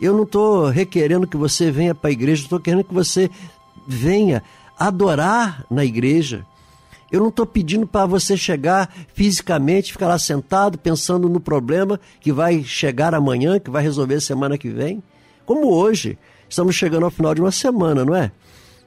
[0.00, 3.30] Eu não estou requerendo que você venha para a igreja, estou querendo que você
[3.86, 4.42] venha
[4.78, 6.44] adorar na igreja.
[7.10, 12.32] Eu não estou pedindo para você chegar fisicamente, ficar lá sentado pensando no problema que
[12.32, 15.02] vai chegar amanhã, que vai resolver semana que vem.
[15.46, 18.32] Como hoje, estamos chegando ao final de uma semana, não é?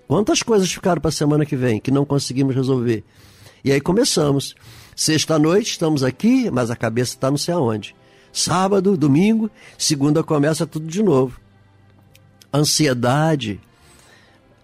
[0.07, 3.03] Quantas coisas ficaram para a semana que vem que não conseguimos resolver?
[3.63, 4.55] E aí começamos.
[4.95, 7.95] Sexta-noite estamos aqui, mas a cabeça está não sei aonde.
[8.31, 11.39] Sábado, domingo, segunda começa tudo de novo.
[12.53, 13.59] Ansiedade,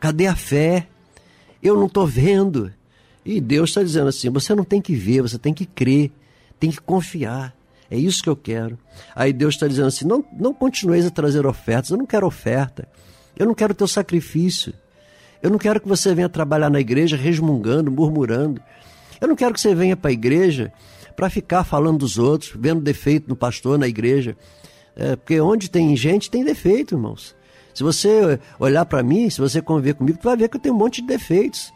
[0.05, 0.87] Cadê a fé?
[1.63, 2.71] Eu não estou vendo.
[3.25, 6.11] E Deus está dizendo assim: você não tem que ver, você tem que crer,
[6.59, 7.55] tem que confiar.
[7.89, 8.77] É isso que eu quero.
[9.15, 12.87] Aí Deus está dizendo assim: não, não continueis a trazer ofertas, eu não quero oferta,
[13.35, 14.75] eu não quero teu sacrifício,
[15.41, 18.61] eu não quero que você venha trabalhar na igreja resmungando, murmurando,
[19.19, 20.71] eu não quero que você venha para a igreja
[21.15, 24.35] para ficar falando dos outros, vendo defeito no pastor, na igreja.
[24.95, 27.35] É, porque onde tem gente, tem defeito, irmãos.
[27.73, 30.75] Se você olhar para mim, se você conviver comigo, tu vai ver que eu tenho
[30.75, 31.73] um monte de defeitos.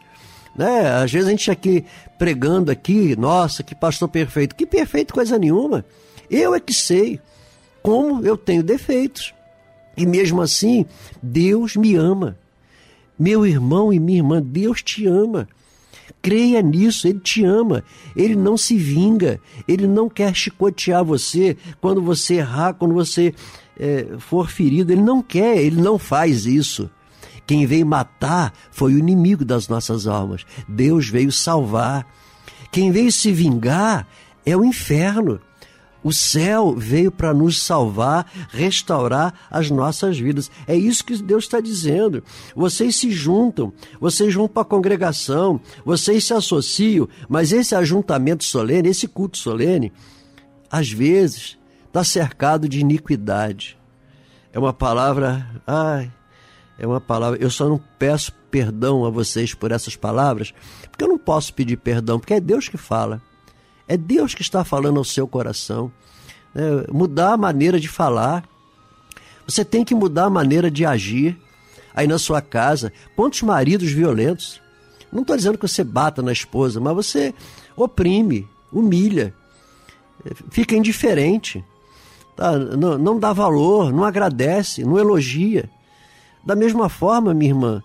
[0.55, 0.87] Né?
[0.87, 1.85] Às vezes a gente aqui
[2.17, 4.55] pregando aqui, nossa, que pastor perfeito.
[4.55, 5.85] Que perfeito coisa nenhuma.
[6.29, 7.19] Eu é que sei
[7.81, 9.33] como eu tenho defeitos.
[9.97, 10.85] E mesmo assim,
[11.21, 12.37] Deus me ama.
[13.17, 15.47] Meu irmão e minha irmã, Deus te ama.
[16.21, 17.83] Creia nisso, Ele te ama.
[18.15, 19.39] Ele não se vinga.
[19.67, 23.33] Ele não quer chicotear você quando você errar, quando você
[23.79, 26.89] é, for ferido, ele não quer, ele não faz isso.
[27.47, 30.45] Quem veio matar foi o inimigo das nossas almas.
[30.67, 32.05] Deus veio salvar.
[32.71, 34.05] Quem veio se vingar
[34.45, 35.39] é o inferno.
[36.03, 40.49] O céu veio para nos salvar, restaurar as nossas vidas.
[40.65, 42.23] É isso que Deus está dizendo.
[42.55, 48.89] Vocês se juntam, vocês vão para a congregação, vocês se associam, mas esse ajuntamento solene,
[48.89, 49.91] esse culto solene,
[50.71, 51.57] às vezes
[51.87, 53.77] está cercado de iniquidade.
[54.53, 56.11] É uma palavra, ai,
[56.77, 57.37] é uma palavra.
[57.41, 60.53] Eu só não peço perdão a vocês por essas palavras,
[60.89, 63.21] porque eu não posso pedir perdão, porque é Deus que fala.
[63.89, 65.91] É Deus que está falando ao seu coração.
[66.55, 68.47] É, mudar a maneira de falar.
[69.45, 71.37] Você tem que mudar a maneira de agir
[71.93, 72.93] aí na sua casa.
[73.15, 74.61] Quantos maridos violentos?
[75.11, 77.33] Não estou dizendo que você bata na esposa, mas você
[77.75, 79.33] oprime, humilha,
[80.51, 81.65] fica indiferente
[82.39, 82.57] tá?
[82.57, 85.69] não, não dá valor, não agradece, não elogia.
[86.43, 87.83] Da mesma forma, minha irmã,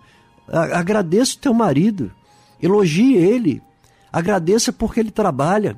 [0.48, 2.12] agradeça o teu marido,
[2.62, 3.60] elogie ele,
[4.12, 5.76] agradeça porque ele trabalha,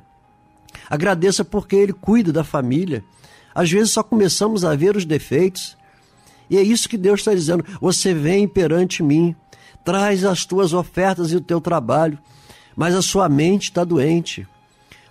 [0.89, 3.03] agradeça porque ele cuida da família.
[3.53, 5.77] Às vezes só começamos a ver os defeitos.
[6.49, 7.65] E é isso que Deus está dizendo.
[7.81, 9.35] Você vem perante mim,
[9.83, 12.17] traz as tuas ofertas e o teu trabalho,
[12.75, 14.47] mas a sua mente está doente,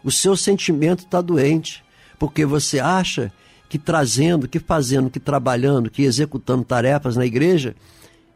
[0.05, 1.85] o seu sentimento está doente,
[2.19, 3.33] porque você acha
[3.69, 7.75] que trazendo, que fazendo, que trabalhando, que executando tarefas na igreja,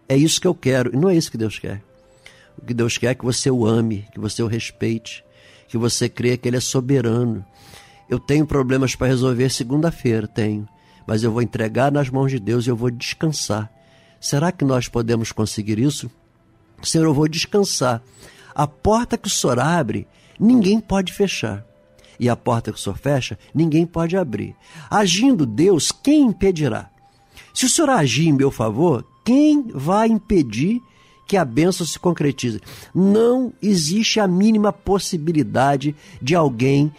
[0.09, 0.93] é isso que eu quero.
[0.93, 1.81] E não é isso que Deus quer.
[2.59, 5.25] O que Deus quer é que você o ame, que você o respeite,
[5.71, 7.45] que você creia que Ele é soberano.
[8.09, 10.69] Eu tenho problemas para resolver segunda-feira, tenho,
[11.07, 13.73] mas eu vou entregar nas mãos de Deus e eu vou descansar.
[14.21, 16.11] Será que nós podemos conseguir isso?
[16.83, 18.03] Senhor, eu vou descansar.
[18.55, 20.07] A porta que o Senhor abre,
[20.39, 21.65] ninguém pode fechar
[22.21, 24.55] e a porta que o Senhor fecha, ninguém pode abrir.
[24.91, 26.91] Agindo Deus, quem impedirá?
[27.55, 30.83] Se o Senhor agir em meu favor, quem vai impedir
[31.31, 32.61] que a bênção se concretize?
[32.93, 36.93] Não existe a mínima possibilidade de alguém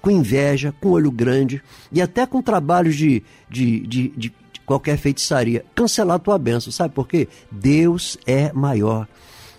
[0.00, 4.32] com inveja, com olho grande e até com trabalhos de, de, de, de
[4.64, 6.72] qualquer feitiçaria, cancelar a tua bênção.
[6.72, 7.28] Sabe por quê?
[7.52, 9.06] Deus é maior.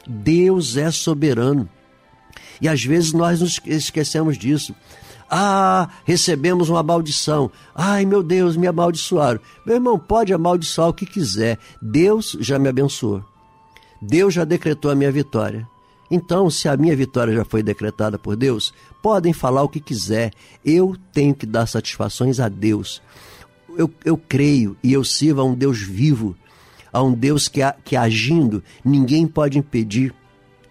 [0.08, 1.69] Deus é soberano.
[2.60, 4.74] E às vezes nós nos esquecemos disso.
[5.30, 7.52] Ah, recebemos uma maldição.
[7.76, 9.39] Ai, meu Deus, me amaldiçoaram.
[9.63, 11.60] Meu irmão, pode amaldiçoar o que quiser.
[11.80, 13.24] Deus já me abençoou.
[14.02, 15.68] Deus já decretou a minha vitória.
[16.12, 20.34] Então, se a minha vitória já foi decretada por Deus, podem falar o que quiser.
[20.66, 23.02] Eu tenho que dar satisfações a Deus.
[23.78, 26.36] Eu, eu creio e eu sirvo a um Deus vivo,
[26.92, 30.14] a um Deus que, que agindo, ninguém pode impedir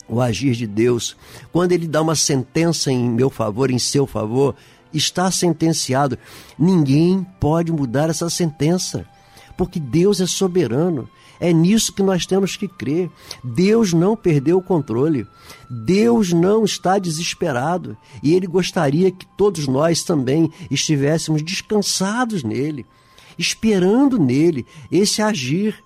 [0.09, 1.17] o agir de Deus.
[1.53, 4.57] Quando ele dá uma sentença em meu favor, em seu favor,
[4.93, 6.19] está sentenciado.
[6.59, 9.07] Ninguém pode mudar essa sentença,
[9.57, 11.09] porque Deus é soberano.
[11.40, 13.11] É nisso que nós temos que crer.
[13.42, 15.27] Deus não perdeu o controle.
[15.70, 17.96] Deus não está desesperado.
[18.22, 22.85] E Ele gostaria que todos nós também estivéssemos descansados nele,
[23.38, 25.77] esperando nele esse agir.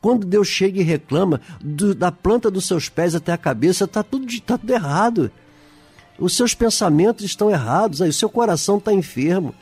[0.00, 4.02] Quando Deus chega e reclama, do, da planta dos seus pés até a cabeça, está
[4.02, 5.30] tudo, tá tudo errado.
[6.18, 9.54] Os seus pensamentos estão errados, aí, o seu coração está enfermo.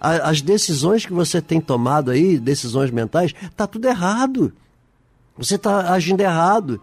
[0.00, 4.52] A, as decisões que você tem tomado aí, decisões mentais, está tudo errado.
[5.36, 6.80] Você está agindo errado.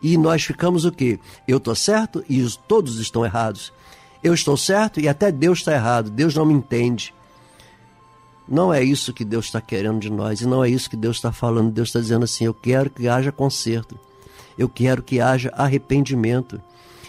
[0.00, 1.18] E nós ficamos o quê?
[1.46, 3.72] Eu estou certo e todos estão errados.
[4.22, 6.10] Eu estou certo e até Deus está errado.
[6.10, 7.12] Deus não me entende.
[8.48, 11.16] Não é isso que Deus está querendo de nós e não é isso que Deus
[11.16, 11.70] está falando.
[11.70, 13.98] Deus está dizendo assim: eu quero que haja conserto,
[14.56, 16.60] eu quero que haja arrependimento,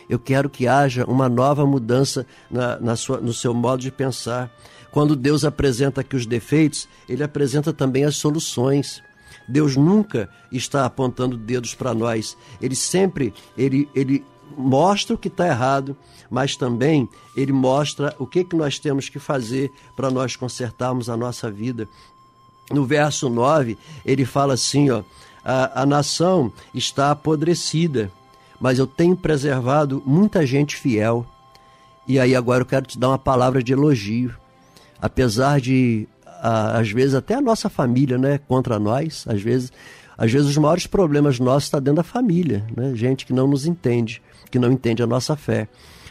[0.09, 4.51] eu quero que haja uma nova mudança na, na sua, no seu modo de pensar.
[4.91, 9.01] Quando Deus apresenta aqui os defeitos, Ele apresenta também as soluções.
[9.49, 12.37] Deus nunca está apontando dedos para nós.
[12.61, 14.23] Ele sempre ele, ele
[14.55, 15.97] mostra o que está errado,
[16.29, 21.17] mas também ele mostra o que, que nós temos que fazer para nós consertarmos a
[21.17, 21.87] nossa vida.
[22.71, 25.01] No verso 9, ele fala assim: ó,
[25.43, 28.11] a, a nação está apodrecida,
[28.59, 31.25] mas eu tenho preservado muita gente fiel.
[32.07, 34.35] E aí agora eu quero te dar uma palavra de elogio.
[35.01, 36.07] Apesar de
[36.41, 39.71] às vezes até a nossa família, né, contra nós, às vezes,
[40.17, 42.93] às vezes os maiores problemas nossos estão tá dentro da família, né?
[42.95, 44.21] Gente que não nos entende,
[44.51, 45.67] que não entende a nossa fé,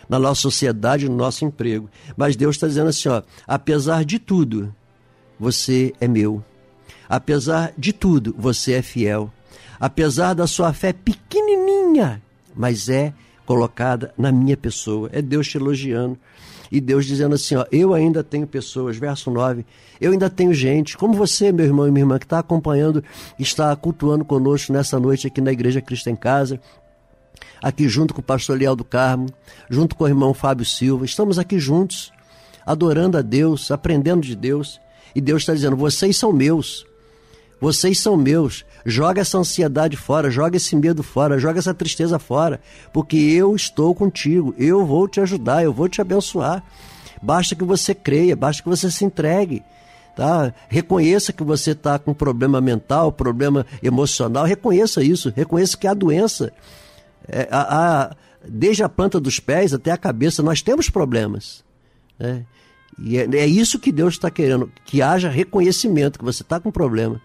[0.08, 1.90] na nossa sociedade, no nosso emprego.
[2.16, 4.74] Mas Deus está dizendo assim, ó, apesar de tudo,
[5.38, 6.42] você é meu.
[7.08, 9.32] Apesar de tudo, você é fiel.
[9.78, 12.20] Apesar da sua fé pequenininha,
[12.54, 13.12] mas é
[13.46, 15.08] colocada na minha pessoa.
[15.12, 16.18] É Deus te elogiando.
[16.70, 19.64] E Deus dizendo assim: ó, eu ainda tenho pessoas, verso 9,
[20.00, 23.02] eu ainda tenho gente, como você, meu irmão e minha irmã, que está acompanhando,
[23.38, 26.61] está cultuando conosco nessa noite aqui na Igreja Cristo em Casa,
[27.62, 29.28] aqui junto com o pastor Leal do Carmo,
[29.68, 32.12] junto com o irmão Fábio Silva, estamos aqui juntos,
[32.64, 34.81] adorando a Deus, aprendendo de Deus,
[35.14, 36.87] e Deus está dizendo: vocês são meus,
[37.61, 38.64] vocês são meus.
[38.88, 42.59] Joga essa ansiedade fora, joga esse medo fora, joga essa tristeza fora,
[42.90, 46.64] porque eu estou contigo, eu vou te ajudar, eu vou te abençoar.
[47.20, 49.62] Basta que você creia, basta que você se entregue.
[50.16, 50.55] Tá?
[50.70, 56.51] Reconheça que você está com problema mental, problema emocional, reconheça isso, reconheça que há doença.
[57.29, 58.16] É, a, a,
[58.48, 61.62] desde a planta dos pés até a cabeça, nós temos problemas.
[62.18, 62.42] Né?
[62.98, 66.70] E é, é isso que Deus está querendo, que haja reconhecimento que você está com
[66.70, 67.20] problema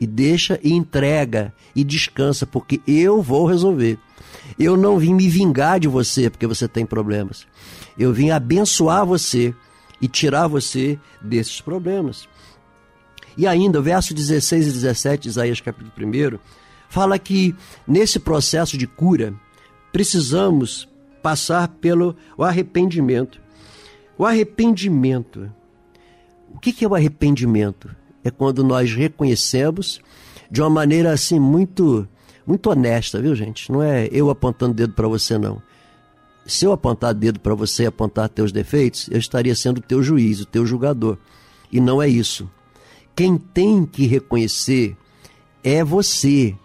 [0.00, 3.98] e deixa e entrega e descansa, porque eu vou resolver.
[4.58, 7.46] Eu não vim me vingar de você porque você tem problemas.
[7.98, 9.54] Eu vim abençoar você
[10.00, 12.28] e tirar você desses problemas.
[13.36, 16.38] E ainda, o verso 16 e 17 de Isaías capítulo 1,
[16.88, 17.54] fala que
[17.86, 19.34] nesse processo de cura
[19.92, 20.88] precisamos
[21.22, 23.40] passar pelo arrependimento.
[24.16, 25.50] O arrependimento.
[26.52, 27.94] O que é o arrependimento?
[28.24, 30.00] É quando nós reconhecemos
[30.50, 32.06] de uma maneira assim muito
[32.46, 33.70] muito honesta, viu, gente?
[33.70, 35.62] Não é eu apontando dedo para você não.
[36.46, 40.40] Se eu apontar dedo para você e apontar teus defeitos, eu estaria sendo teu juiz,
[40.40, 41.16] o teu julgador.
[41.70, 42.50] E não é isso.
[43.14, 44.96] Quem tem que reconhecer
[45.62, 46.56] é você,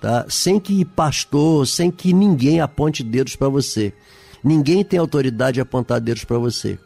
[0.00, 0.24] tá?
[0.28, 3.92] Sem que pastor, sem que ninguém aponte dedos para você.
[4.42, 6.78] Ninguém tem autoridade de apontar dedos para você.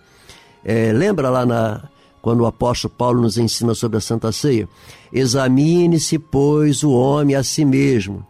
[0.64, 1.88] É, lembra lá na,
[2.22, 4.68] quando o apóstolo Paulo nos ensina sobre a Santa Ceia.
[5.12, 8.24] Examine-se, pois, o homem a si mesmo.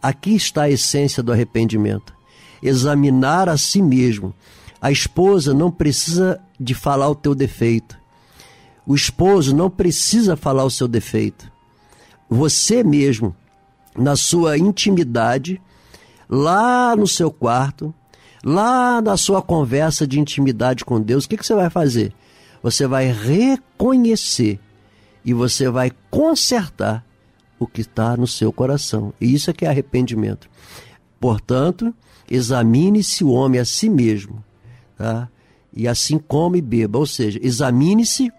[0.00, 2.14] Aqui está a essência do arrependimento.
[2.62, 4.32] Examinar a si mesmo.
[4.80, 7.98] A esposa não precisa de falar o teu defeito.
[8.86, 11.50] O esposo não precisa falar o seu defeito.
[12.28, 13.34] Você mesmo,
[13.98, 15.60] na sua intimidade,
[16.28, 17.92] lá no seu quarto,
[18.44, 22.14] lá na sua conversa de intimidade com Deus, o que, que você vai fazer?
[22.62, 24.58] Você vai reconhecer
[25.24, 27.04] e você vai consertar
[27.58, 29.12] o que está no seu coração.
[29.20, 30.48] E isso é que é arrependimento.
[31.18, 31.94] Portanto,
[32.30, 34.42] examine-se o homem a si mesmo,
[34.96, 35.28] tá?
[35.72, 36.98] E assim come e beba.
[36.98, 38.32] Ou seja, examine-se,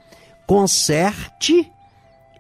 [0.48, 1.72] conserte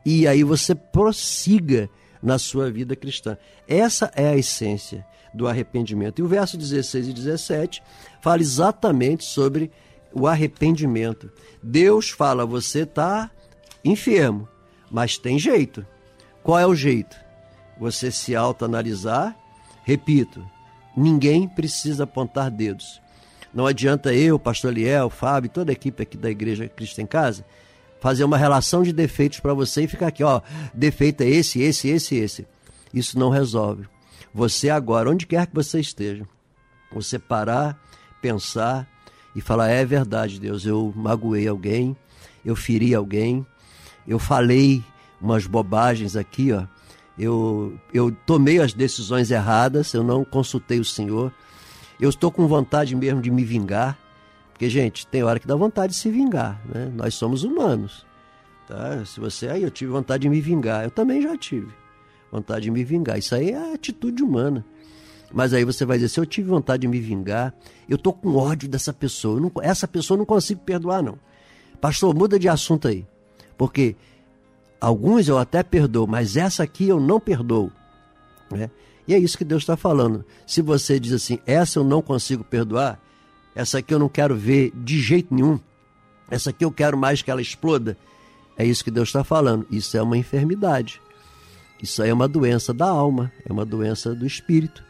[0.05, 1.89] e aí você prossiga
[2.21, 3.37] na sua vida cristã.
[3.67, 6.19] Essa é a essência do arrependimento.
[6.19, 7.83] E o verso 16 e 17
[8.21, 9.71] fala exatamente sobre
[10.13, 11.31] o arrependimento.
[11.61, 13.29] Deus fala: você está
[13.83, 14.47] enfermo,
[14.89, 15.85] mas tem jeito.
[16.43, 17.15] Qual é o jeito?
[17.79, 19.35] Você se autoanalisar.
[19.83, 20.45] Repito,
[20.95, 23.01] ninguém precisa apontar dedos.
[23.53, 27.45] Não adianta eu, pastor Liel, Fábio, toda a equipe aqui da Igreja Cristo em Casa,
[27.99, 30.41] fazer uma relação de defeitos para você e ficar aqui, ó,
[30.73, 32.47] defeito é esse, esse, esse, esse.
[32.93, 33.87] Isso não resolve.
[34.33, 36.25] Você agora, onde quer que você esteja,
[36.93, 37.77] você parar,
[38.21, 38.87] pensar
[39.35, 41.95] e falar: é verdade, Deus, eu magoei alguém,
[42.43, 43.45] eu feri alguém,
[44.07, 44.83] eu falei
[45.21, 46.63] umas bobagens aqui, ó.
[47.17, 51.31] Eu, eu tomei as decisões erradas, eu não consultei o Senhor.
[51.99, 53.97] Eu estou com vontade mesmo de me vingar.
[54.51, 56.91] Porque, gente, tem hora que dá vontade de se vingar, né?
[56.95, 58.05] Nós somos humanos.
[58.67, 59.03] Tá?
[59.05, 59.49] Se você.
[59.49, 60.83] Aí eu tive vontade de me vingar.
[60.83, 61.71] Eu também já tive
[62.31, 63.19] vontade de me vingar.
[63.19, 64.65] Isso aí é atitude humana.
[65.33, 67.53] Mas aí você vai dizer, se eu tive vontade de me vingar,
[67.87, 69.39] eu tô com ódio dessa pessoa.
[69.39, 71.17] Não, essa pessoa eu não consigo perdoar, não.
[71.79, 73.05] Pastor, muda de assunto aí.
[73.57, 73.95] Porque
[74.79, 77.71] alguns eu até perdoo, mas essa aqui eu não perdoo.
[78.51, 78.69] Né?
[79.07, 80.25] E é isso que Deus está falando.
[80.45, 82.99] Se você diz assim, essa eu não consigo perdoar,
[83.55, 85.59] essa aqui eu não quero ver de jeito nenhum,
[86.29, 87.97] essa aqui eu quero mais que ela exploda,
[88.57, 89.65] é isso que Deus está falando.
[89.71, 91.01] Isso é uma enfermidade.
[91.81, 94.83] Isso aí é uma doença da alma, é uma doença do espírito.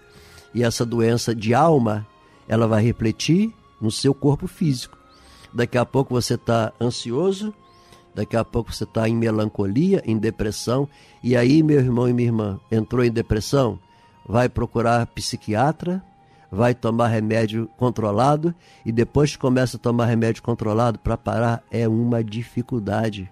[0.53, 2.05] E essa doença de alma,
[2.47, 4.97] ela vai refletir no seu corpo físico.
[5.53, 7.53] Daqui a pouco você está ansioso,
[8.13, 10.87] daqui a pouco você está em melancolia, em depressão.
[11.23, 13.79] E aí, meu irmão e minha irmã, entrou em depressão?
[14.27, 16.03] Vai procurar psiquiatra,
[16.51, 18.53] vai tomar remédio controlado
[18.85, 23.31] e depois que começa a tomar remédio controlado para parar é uma dificuldade.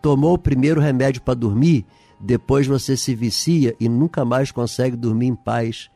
[0.00, 1.84] Tomou o primeiro remédio para dormir,
[2.18, 5.90] depois você se vicia e nunca mais consegue dormir em paz.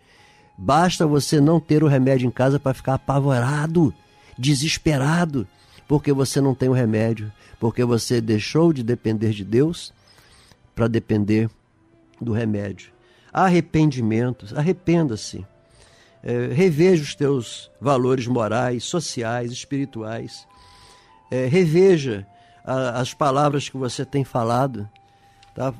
[0.63, 3.95] Basta você não ter o remédio em casa para ficar apavorado,
[4.37, 5.49] desesperado,
[5.89, 9.91] porque você não tem o remédio, porque você deixou de depender de Deus
[10.75, 11.49] para depender
[12.21, 12.93] do remédio.
[13.33, 15.47] Arrependimento, arrependa-se.
[16.23, 20.47] É, reveja os teus valores morais, sociais, espirituais.
[21.31, 22.27] É, reveja
[22.63, 24.87] a, as palavras que você tem falado.
[25.55, 25.73] Tá?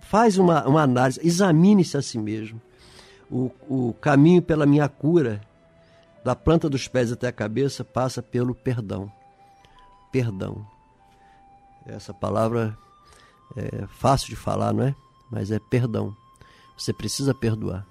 [0.00, 2.60] Faz uma, uma análise, examine-se a si mesmo.
[3.30, 5.40] O, o caminho pela minha cura,
[6.24, 9.10] da planta dos pés até a cabeça, passa pelo perdão.
[10.10, 10.66] Perdão.
[11.86, 12.76] Essa palavra
[13.56, 14.94] é fácil de falar, não é?
[15.30, 16.14] Mas é perdão.
[16.76, 17.86] Você precisa perdoar.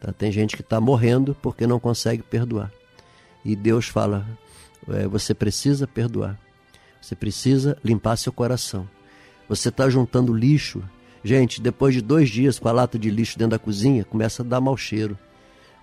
[0.00, 0.12] Tá?
[0.12, 2.72] Tem gente que está morrendo porque não consegue perdoar.
[3.44, 4.26] E Deus fala:
[4.88, 6.38] é, você precisa perdoar.
[7.00, 8.88] Você precisa limpar seu coração.
[9.48, 10.82] Você está juntando lixo.
[11.26, 14.46] Gente, depois de dois dias com a lata de lixo dentro da cozinha, começa a
[14.46, 15.18] dar mau cheiro.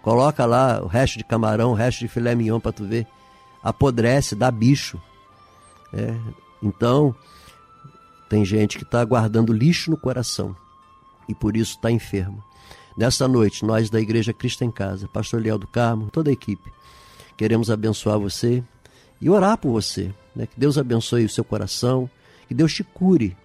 [0.01, 3.05] Coloca lá o resto de camarão, o resto de filé mignon para tu ver.
[3.61, 4.97] Apodrece, dá bicho.
[5.91, 6.15] É,
[6.61, 7.13] então,
[8.29, 10.55] tem gente que está guardando lixo no coração
[11.27, 12.41] e por isso está enfermo.
[12.97, 16.71] Nessa noite, nós da Igreja Cristo em Casa, Pastor Leal do Carmo, toda a equipe,
[17.35, 18.63] queremos abençoar você
[19.19, 20.09] e orar por você.
[20.33, 20.47] Né?
[20.47, 22.09] Que Deus abençoe o seu coração,
[22.47, 23.35] que Deus te cure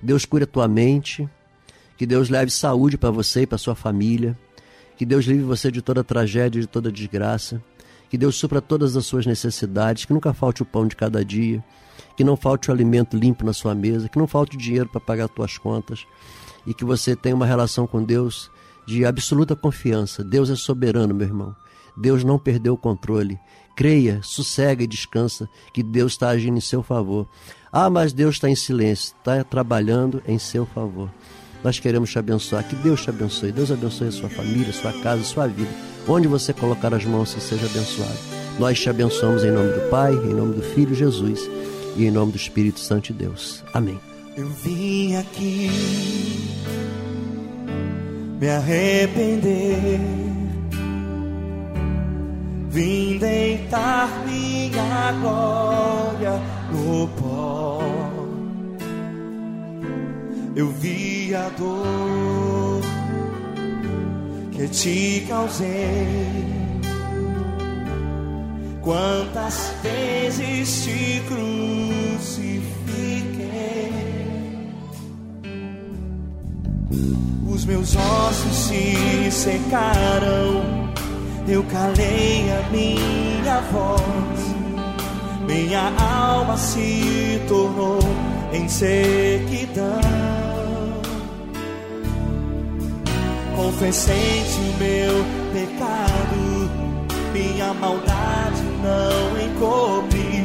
[0.00, 1.28] que Deus cure a tua mente,
[2.00, 4.34] que Deus leve saúde para você e para sua família,
[4.96, 7.62] que Deus livre você de toda tragédia, de toda desgraça,
[8.08, 11.62] que Deus supra todas as suas necessidades, que nunca falte o pão de cada dia,
[12.16, 15.26] que não falte o alimento limpo na sua mesa, que não falte dinheiro para pagar
[15.26, 16.06] as tuas contas
[16.66, 18.50] e que você tenha uma relação com Deus
[18.86, 20.24] de absoluta confiança.
[20.24, 21.54] Deus é soberano, meu irmão.
[21.94, 23.38] Deus não perdeu o controle.
[23.76, 27.28] Creia, sossega e descansa que Deus está agindo em seu favor.
[27.70, 31.10] Ah, mas Deus está em silêncio, está trabalhando em seu favor.
[31.62, 33.52] Nós queremos te abençoar, que Deus te abençoe.
[33.52, 35.70] Deus abençoe a sua família, a sua casa, a sua vida.
[36.08, 38.18] Onde você colocar as mãos, que seja abençoado.
[38.58, 41.48] Nós te abençoamos em nome do Pai, em nome do Filho Jesus
[41.96, 43.62] e em nome do Espírito Santo de Deus.
[43.72, 43.98] Amém.
[44.36, 45.70] Eu vim aqui
[48.40, 50.00] me arrepender.
[52.70, 56.40] Vim deitar minha glória
[56.72, 57.99] no pó.
[60.60, 62.82] Eu vi a dor
[64.52, 66.44] que te causei.
[68.82, 72.60] Quantas vezes te crucifiquei?
[77.48, 80.92] Os meus ossos se secaram,
[81.48, 84.50] eu calei a minha voz
[85.50, 87.98] minha alma se tornou
[88.52, 90.39] em sequidão.
[93.70, 96.68] Confessei-te o meu pecado,
[97.32, 100.44] minha maldade não encobri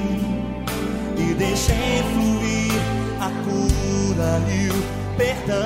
[1.18, 2.80] e deixei fluir
[3.20, 4.78] a cura e o
[5.18, 5.66] perdão.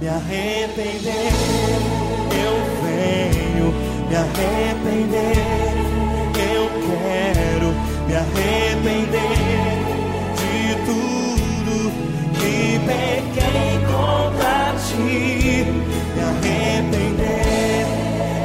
[0.00, 1.32] Me arrepender,
[2.32, 3.68] eu venho.
[4.08, 5.36] Me arrepender,
[6.54, 7.68] eu quero.
[8.08, 9.79] Me arrepender
[12.86, 15.64] pequei contra ti.
[16.14, 17.86] Me arrepender,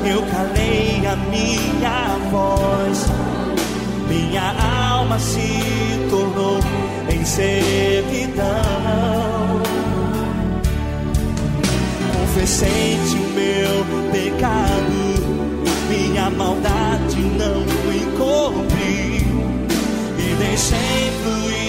[0.06, 3.06] Eu calei a minha voz.
[4.08, 4.56] Minha
[4.94, 5.52] alma se
[6.10, 6.62] tornou
[7.10, 9.31] em servidão.
[12.42, 14.98] Confessei-te o meu pecado,
[15.88, 17.62] minha maldade não
[17.94, 19.24] encobri
[20.18, 21.61] e deixei fluir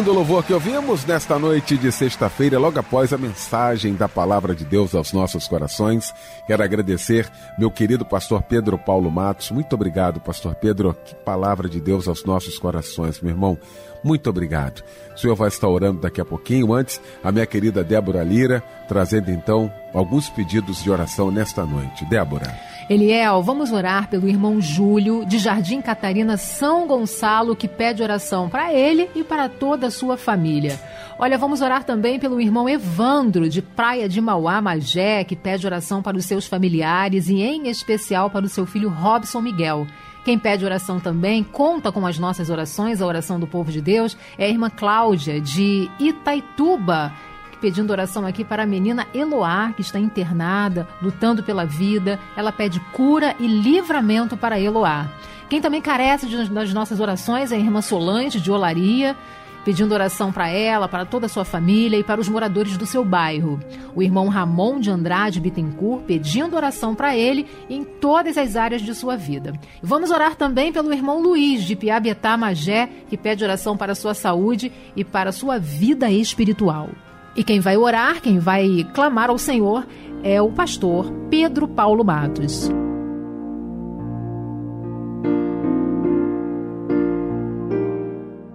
[0.00, 4.64] Lindo louvor que ouvimos nesta noite de sexta-feira, logo após a mensagem da palavra de
[4.64, 6.14] Deus aos nossos corações.
[6.46, 9.50] Quero agradecer meu querido pastor Pedro Paulo Matos.
[9.50, 10.96] Muito obrigado, pastor Pedro.
[11.04, 13.58] Que palavra de Deus aos nossos corações, meu irmão.
[14.02, 14.82] Muito obrigado.
[15.14, 16.72] O senhor vai estar orando daqui a pouquinho.
[16.72, 22.06] Antes, a minha querida Débora Lira, trazendo então alguns pedidos de oração nesta noite.
[22.06, 22.50] Débora.
[22.90, 28.74] Eliel, vamos orar pelo irmão Júlio, de Jardim Catarina, São Gonçalo, que pede oração para
[28.74, 30.76] ele e para toda a sua família.
[31.16, 36.02] Olha, vamos orar também pelo irmão Evandro, de Praia de Mauá, Magé, que pede oração
[36.02, 39.86] para os seus familiares e, em especial, para o seu filho Robson Miguel.
[40.24, 44.16] Quem pede oração também, conta com as nossas orações, a oração do povo de Deus,
[44.36, 47.12] é a irmã Cláudia, de Itaituba,
[47.60, 52.18] pedindo oração aqui para a menina Eloá, que está internada, lutando pela vida.
[52.36, 55.06] Ela pede cura e livramento para Eloá.
[55.48, 59.16] Quem também carece de- das nossas orações é a irmã Solange, de Olaria,
[59.64, 63.04] pedindo oração para ela, para toda a sua família e para os moradores do seu
[63.04, 63.60] bairro.
[63.94, 68.94] O irmão Ramon de Andrade Bittencourt pedindo oração para ele em todas as áreas de
[68.94, 69.52] sua vida.
[69.82, 74.72] Vamos orar também pelo irmão Luiz de Piabetá Magé, que pede oração para sua saúde
[74.96, 76.88] e para sua vida espiritual.
[77.36, 79.86] E quem vai orar, quem vai clamar ao Senhor
[80.22, 82.68] é o pastor Pedro Paulo Matos.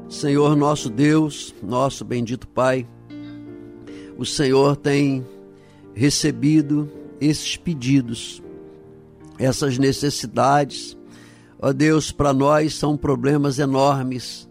[0.10, 2.88] Senhor nosso Deus, nosso bendito Pai,
[4.18, 5.26] o Senhor tem
[5.94, 8.42] recebido esses pedidos,
[9.40, 10.98] essas necessidades.
[11.60, 14.50] Ó Deus, para nós são problemas enormes,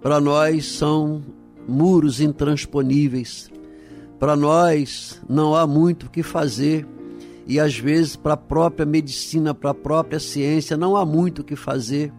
[0.00, 1.22] para nós são
[1.66, 3.50] muros intransponíveis,
[4.18, 6.86] para nós não há muito o que fazer.
[7.46, 11.44] E às vezes para a própria medicina, para a própria ciência, não há muito o
[11.44, 12.12] que fazer.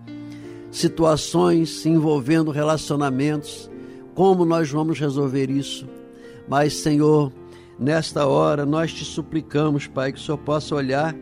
[0.72, 3.70] Situações envolvendo relacionamentos,
[4.16, 5.88] como nós vamos resolver isso?
[6.48, 7.32] Mas, Senhor,
[7.78, 11.16] nesta hora nós te suplicamos, Pai, que o Senhor possa olhar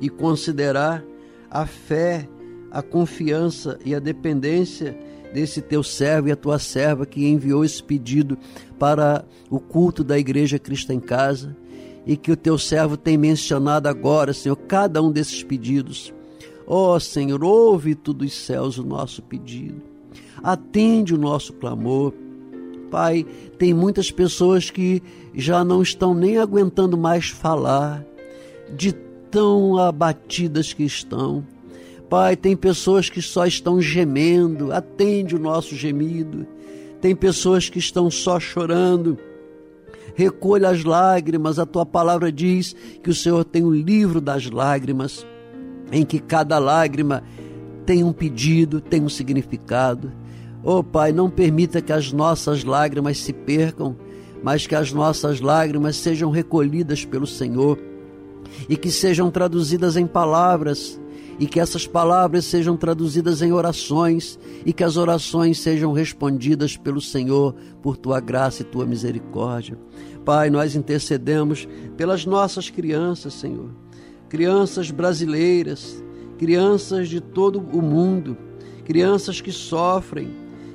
[0.00, 1.02] e considerar
[1.50, 2.28] a fé
[2.70, 4.96] a confiança e a dependência
[5.32, 8.36] desse teu servo e a tua serva que enviou esse pedido
[8.78, 11.56] para o culto da Igreja Cristo em Casa
[12.06, 16.12] e que o teu servo tem mencionado agora, Senhor, cada um desses pedidos.
[16.66, 19.82] Ó oh, Senhor, ouve tu dos céus o nosso pedido,
[20.42, 22.12] atende o nosso clamor.
[22.90, 23.24] Pai,
[23.58, 25.02] tem muitas pessoas que
[25.34, 28.04] já não estão nem aguentando mais falar,
[28.76, 28.92] de
[29.30, 31.44] tão abatidas que estão.
[32.10, 36.44] Pai, tem pessoas que só estão gemendo, atende o nosso gemido.
[37.00, 39.16] Tem pessoas que estão só chorando.
[40.16, 45.24] Recolha as lágrimas, a tua palavra diz que o Senhor tem o livro das lágrimas,
[45.92, 47.22] em que cada lágrima
[47.86, 50.10] tem um pedido, tem um significado.
[50.64, 53.96] Oh Pai, não permita que as nossas lágrimas se percam,
[54.42, 57.78] mas que as nossas lágrimas sejam recolhidas pelo Senhor
[58.68, 61.00] e que sejam traduzidas em palavras
[61.40, 67.00] e que essas palavras sejam traduzidas em orações e que as orações sejam respondidas pelo
[67.00, 69.78] Senhor por tua graça e tua misericórdia.
[70.22, 71.66] Pai, nós intercedemos
[71.96, 73.70] pelas nossas crianças, Senhor,
[74.28, 76.04] crianças brasileiras,
[76.36, 78.36] crianças de todo o mundo,
[78.84, 80.30] crianças que sofrem,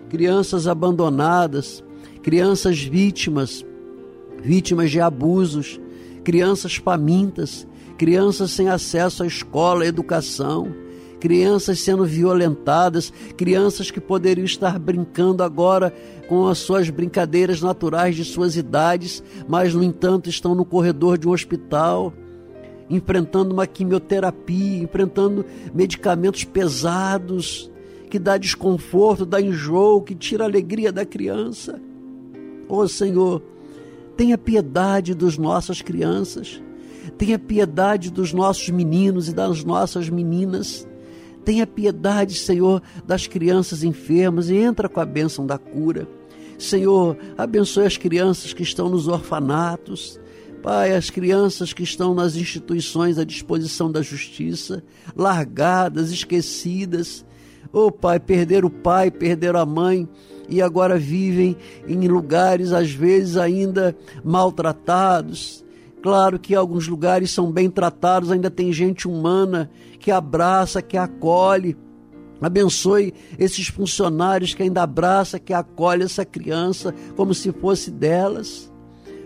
[0.10, 1.84] crianças abandonadas,
[2.24, 3.64] crianças vítimas,
[4.42, 5.80] vítimas de abusos,
[6.24, 10.74] crianças famintas, crianças sem acesso à escola, à educação,
[11.20, 15.94] crianças sendo violentadas, crianças que poderiam estar brincando agora
[16.28, 21.28] com as suas brincadeiras naturais de suas idades, mas no entanto estão no corredor de
[21.28, 22.14] um hospital,
[22.90, 27.72] enfrentando uma quimioterapia, enfrentando medicamentos pesados
[28.10, 31.82] que dá desconforto, dá enjoo, que tira a alegria da criança.
[32.70, 33.42] Oh Senhor,
[34.16, 36.62] tenha piedade dos nossas crianças.
[37.18, 40.88] Tenha piedade dos nossos meninos e das nossas meninas.
[41.44, 46.08] Tenha piedade, Senhor, das crianças enfermas e entra com a bênção da cura.
[46.58, 50.20] Senhor, abençoe as crianças que estão nos orfanatos.
[50.64, 54.84] Pai, as crianças que estão nas instituições à disposição da justiça,
[55.16, 57.24] largadas, esquecidas.
[57.72, 60.10] Oh, Pai, perderam o pai, perderam a mãe
[60.50, 61.56] e agora vivem
[61.88, 65.65] em lugares, às vezes, ainda maltratados
[66.06, 71.76] Claro que alguns lugares são bem tratados, ainda tem gente humana que abraça, que acolhe.
[72.40, 78.72] Abençoe esses funcionários que ainda abraça, que acolhe essa criança como se fosse delas.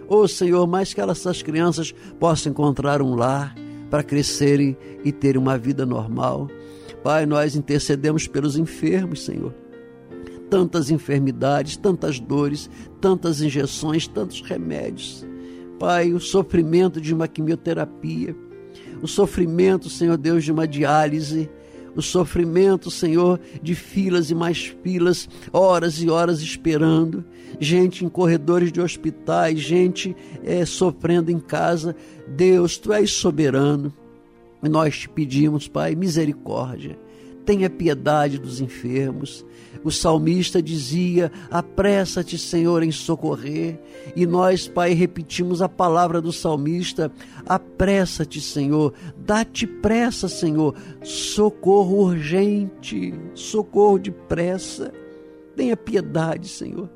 [0.07, 3.53] Ô oh, Senhor, mais que essas crianças possam encontrar um lar
[3.89, 6.47] para crescerem e terem uma vida normal.
[7.03, 9.53] Pai, nós intercedemos pelos enfermos, Senhor.
[10.49, 12.69] Tantas enfermidades, tantas dores,
[13.01, 15.27] tantas injeções, tantos remédios.
[15.79, 18.35] Pai, o sofrimento de uma quimioterapia,
[19.01, 21.49] o sofrimento, Senhor Deus, de uma diálise,
[21.95, 27.23] o sofrimento, Senhor, de filas e mais filas, horas e horas esperando,
[27.59, 31.95] gente em corredores de hospitais, gente é, sofrendo em casa.
[32.27, 33.93] Deus, Tu és soberano.
[34.61, 36.99] E nós te pedimos, Pai, misericórdia.
[37.45, 39.45] Tenha piedade dos enfermos.
[39.83, 43.79] O salmista dizia: Apressa-te, Senhor, em socorrer.
[44.15, 47.11] E nós, Pai, repetimos a palavra do salmista:
[47.47, 54.91] Apressa-te, Senhor, dá-te pressa, Senhor, socorro urgente, socorro depressa.
[55.55, 56.89] Tenha piedade, Senhor,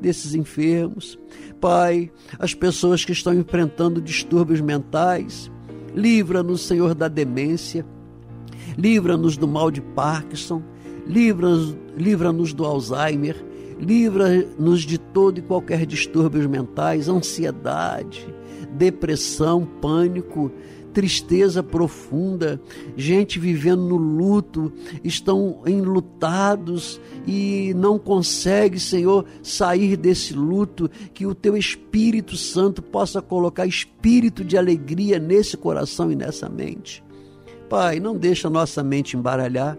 [0.00, 1.18] desses enfermos.
[1.60, 5.50] Pai, as pessoas que estão enfrentando distúrbios mentais,
[5.94, 7.86] livra-nos, Senhor, da demência,
[8.76, 10.62] livra-nos do mal de Parkinson
[11.06, 13.36] livra-nos livra do Alzheimer,
[13.78, 18.26] livra-nos de todo e qualquer distúrbios mentais, ansiedade,
[18.72, 20.50] depressão, pânico,
[20.92, 22.60] tristeza profunda,
[22.96, 31.34] gente vivendo no luto, estão enlutados e não consegue, Senhor, sair desse luto, que o
[31.34, 37.02] teu Espírito Santo possa colocar espírito de alegria nesse coração e nessa mente.
[37.68, 39.76] Pai, não deixa nossa mente embaralhar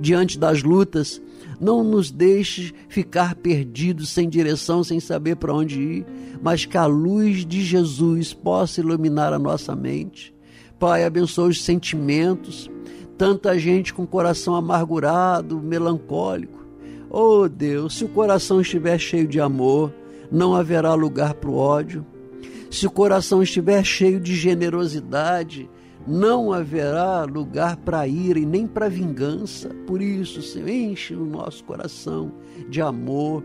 [0.00, 1.20] diante das lutas.
[1.60, 6.06] Não nos deixe ficar perdidos, sem direção, sem saber para onde ir,
[6.42, 10.34] mas que a luz de Jesus possa iluminar a nossa mente.
[10.78, 12.70] Pai, abençoe os sentimentos,
[13.16, 16.64] tanta gente com coração amargurado, melancólico.
[17.10, 19.92] Oh Deus, se o coração estiver cheio de amor,
[20.30, 22.06] não haverá lugar para o ódio.
[22.70, 25.68] Se o coração estiver cheio de generosidade,
[26.08, 29.68] não haverá lugar para ira e nem para vingança.
[29.86, 32.32] Por isso, Senhor, enche o nosso coração
[32.68, 33.44] de amor,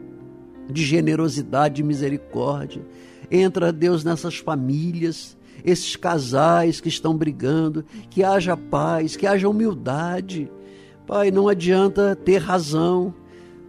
[0.70, 2.82] de generosidade, de misericórdia.
[3.30, 10.50] Entra, Deus, nessas famílias, esses casais que estão brigando, que haja paz, que haja humildade.
[11.06, 13.14] Pai, não adianta ter razão.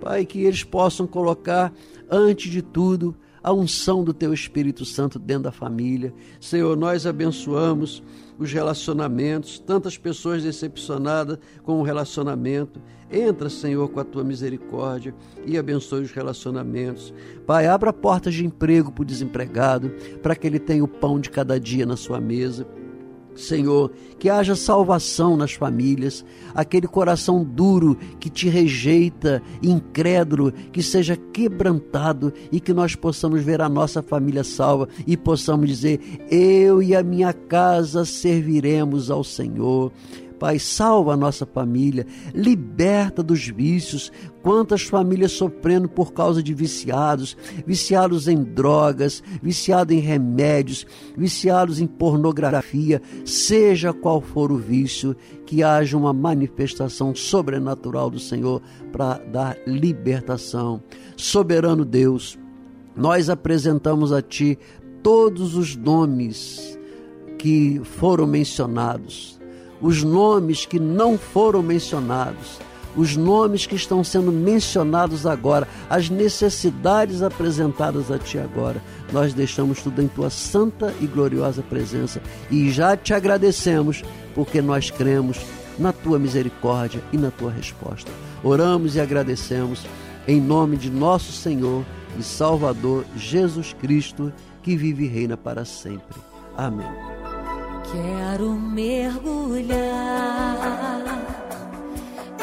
[0.01, 1.73] Pai, que eles possam colocar,
[2.11, 6.15] antes de tudo, a unção do Teu Espírito Santo dentro da família.
[6.41, 8.03] Senhor, nós abençoamos
[8.39, 12.81] os relacionamentos, tantas pessoas decepcionadas com o relacionamento.
[13.11, 15.15] Entra, Senhor, com a tua misericórdia
[15.47, 17.15] e abençoe os relacionamentos.
[17.47, 19.91] Pai, abra portas de emprego para o desempregado,
[20.23, 22.67] para que ele tenha o pão de cada dia na sua mesa.
[23.35, 26.25] Senhor, que haja salvação nas famílias,
[26.55, 33.61] aquele coração duro que te rejeita, incrédulo, que seja quebrantado e que nós possamos ver
[33.61, 39.93] a nossa família salva e possamos dizer: Eu e a minha casa serviremos ao Senhor.
[40.45, 44.13] Pai, salva a nossa família, liberta dos vícios.
[44.43, 47.35] Quantas famílias sofrendo por causa de viciados,
[47.67, 50.87] viciados em drogas, viciados em remédios,
[51.17, 55.17] viciados em pornografia, seja qual for o vício,
[55.47, 58.61] que haja uma manifestação sobrenatural do Senhor
[58.93, 60.83] para dar libertação.
[61.17, 62.39] Soberano Deus,
[62.95, 64.59] nós apresentamos a Ti
[65.03, 66.79] todos os nomes
[67.39, 69.34] que foram mencionados
[69.85, 72.59] os nomes que não foram mencionados,
[72.97, 78.83] os nomes que estão sendo mencionados agora, as necessidades apresentadas a Ti agora.
[79.13, 84.03] Nós deixamos tudo em Tua santa e gloriosa presença e já te agradecemos
[84.35, 85.39] porque nós cremos
[85.79, 88.11] na Tua misericórdia e na Tua resposta.
[88.43, 89.85] Oramos e agradecemos
[90.27, 91.85] em nome de nosso Senhor
[92.19, 94.33] e Salvador Jesus Cristo,
[94.63, 96.17] que vive e reina para sempre.
[96.57, 97.24] Amém.
[97.95, 99.79] Quero mergulhar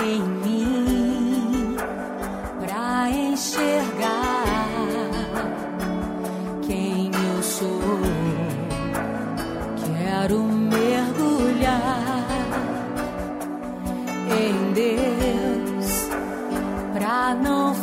[0.01, 1.75] em mim
[2.61, 4.65] pra enxergar
[6.65, 7.99] quem eu sou.
[9.85, 12.25] Quero mergulhar
[14.39, 16.07] em Deus
[16.93, 17.75] pra não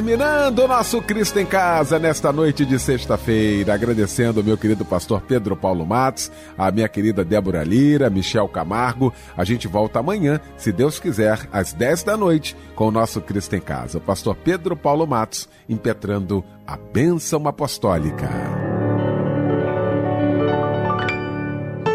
[0.00, 5.20] Terminando o nosso Cristo em Casa nesta noite de sexta-feira, agradecendo ao meu querido pastor
[5.20, 9.12] Pedro Paulo Matos, a minha querida Débora Lira, Michel Camargo.
[9.36, 13.56] A gente volta amanhã, se Deus quiser, às 10 da noite, com o nosso Cristo
[13.56, 13.98] em Casa.
[13.98, 18.30] O pastor Pedro Paulo Matos impetrando a bênção apostólica.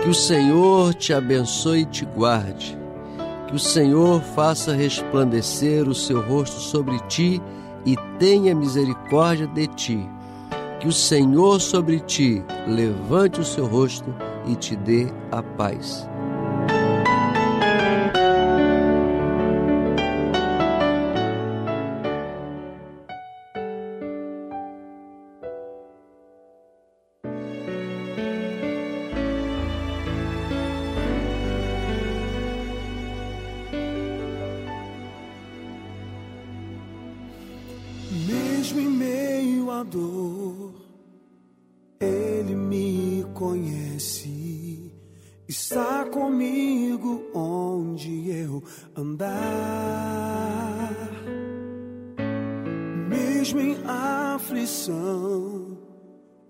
[0.03, 2.77] Que o Senhor te abençoe e te guarde.
[3.47, 7.41] Que o Senhor faça resplandecer o seu rosto sobre ti
[7.85, 10.09] e tenha misericórdia de ti.
[10.79, 14.13] Que o Senhor sobre ti levante o seu rosto
[14.47, 16.07] e te dê a paz.
[39.85, 40.73] Dor,
[41.99, 44.91] Ele me conhece,
[45.47, 48.63] está comigo onde eu
[48.95, 49.35] andar.
[53.09, 55.77] Mesmo em aflição,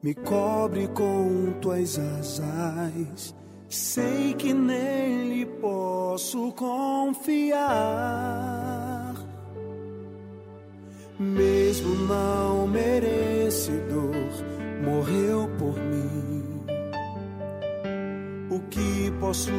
[0.01, 3.35] me cobre com tuas asas.
[3.67, 7.95] Sei que nele posso confiar
[11.19, 14.13] mesmo não merecedor,
[14.83, 16.43] morreu por mim.
[18.49, 19.51] O que posso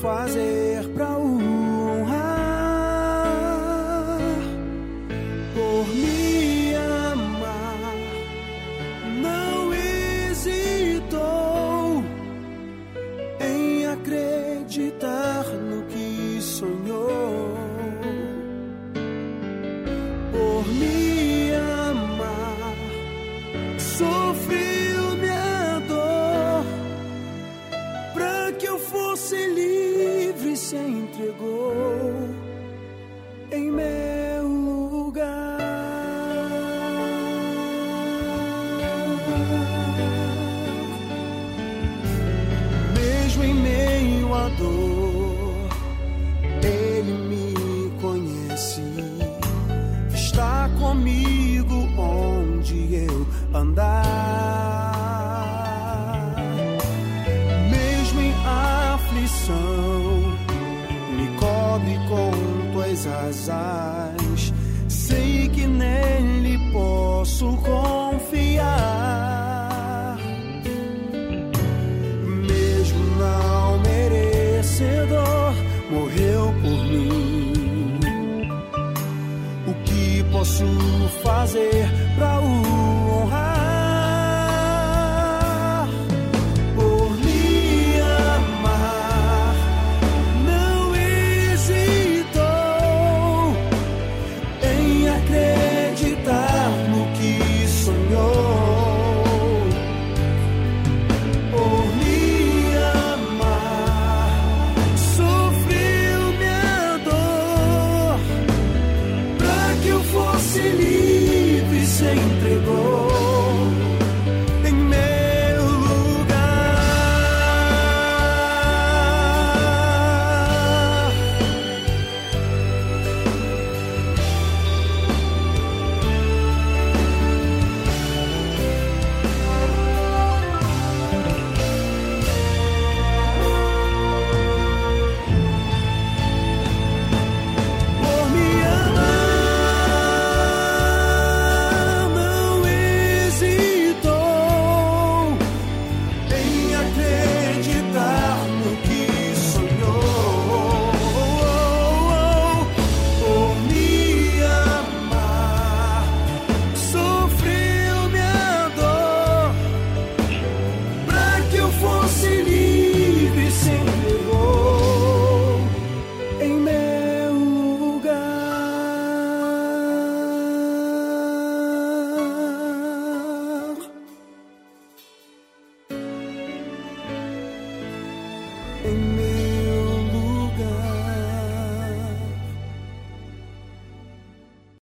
[0.00, 1.53] fazer para honrar?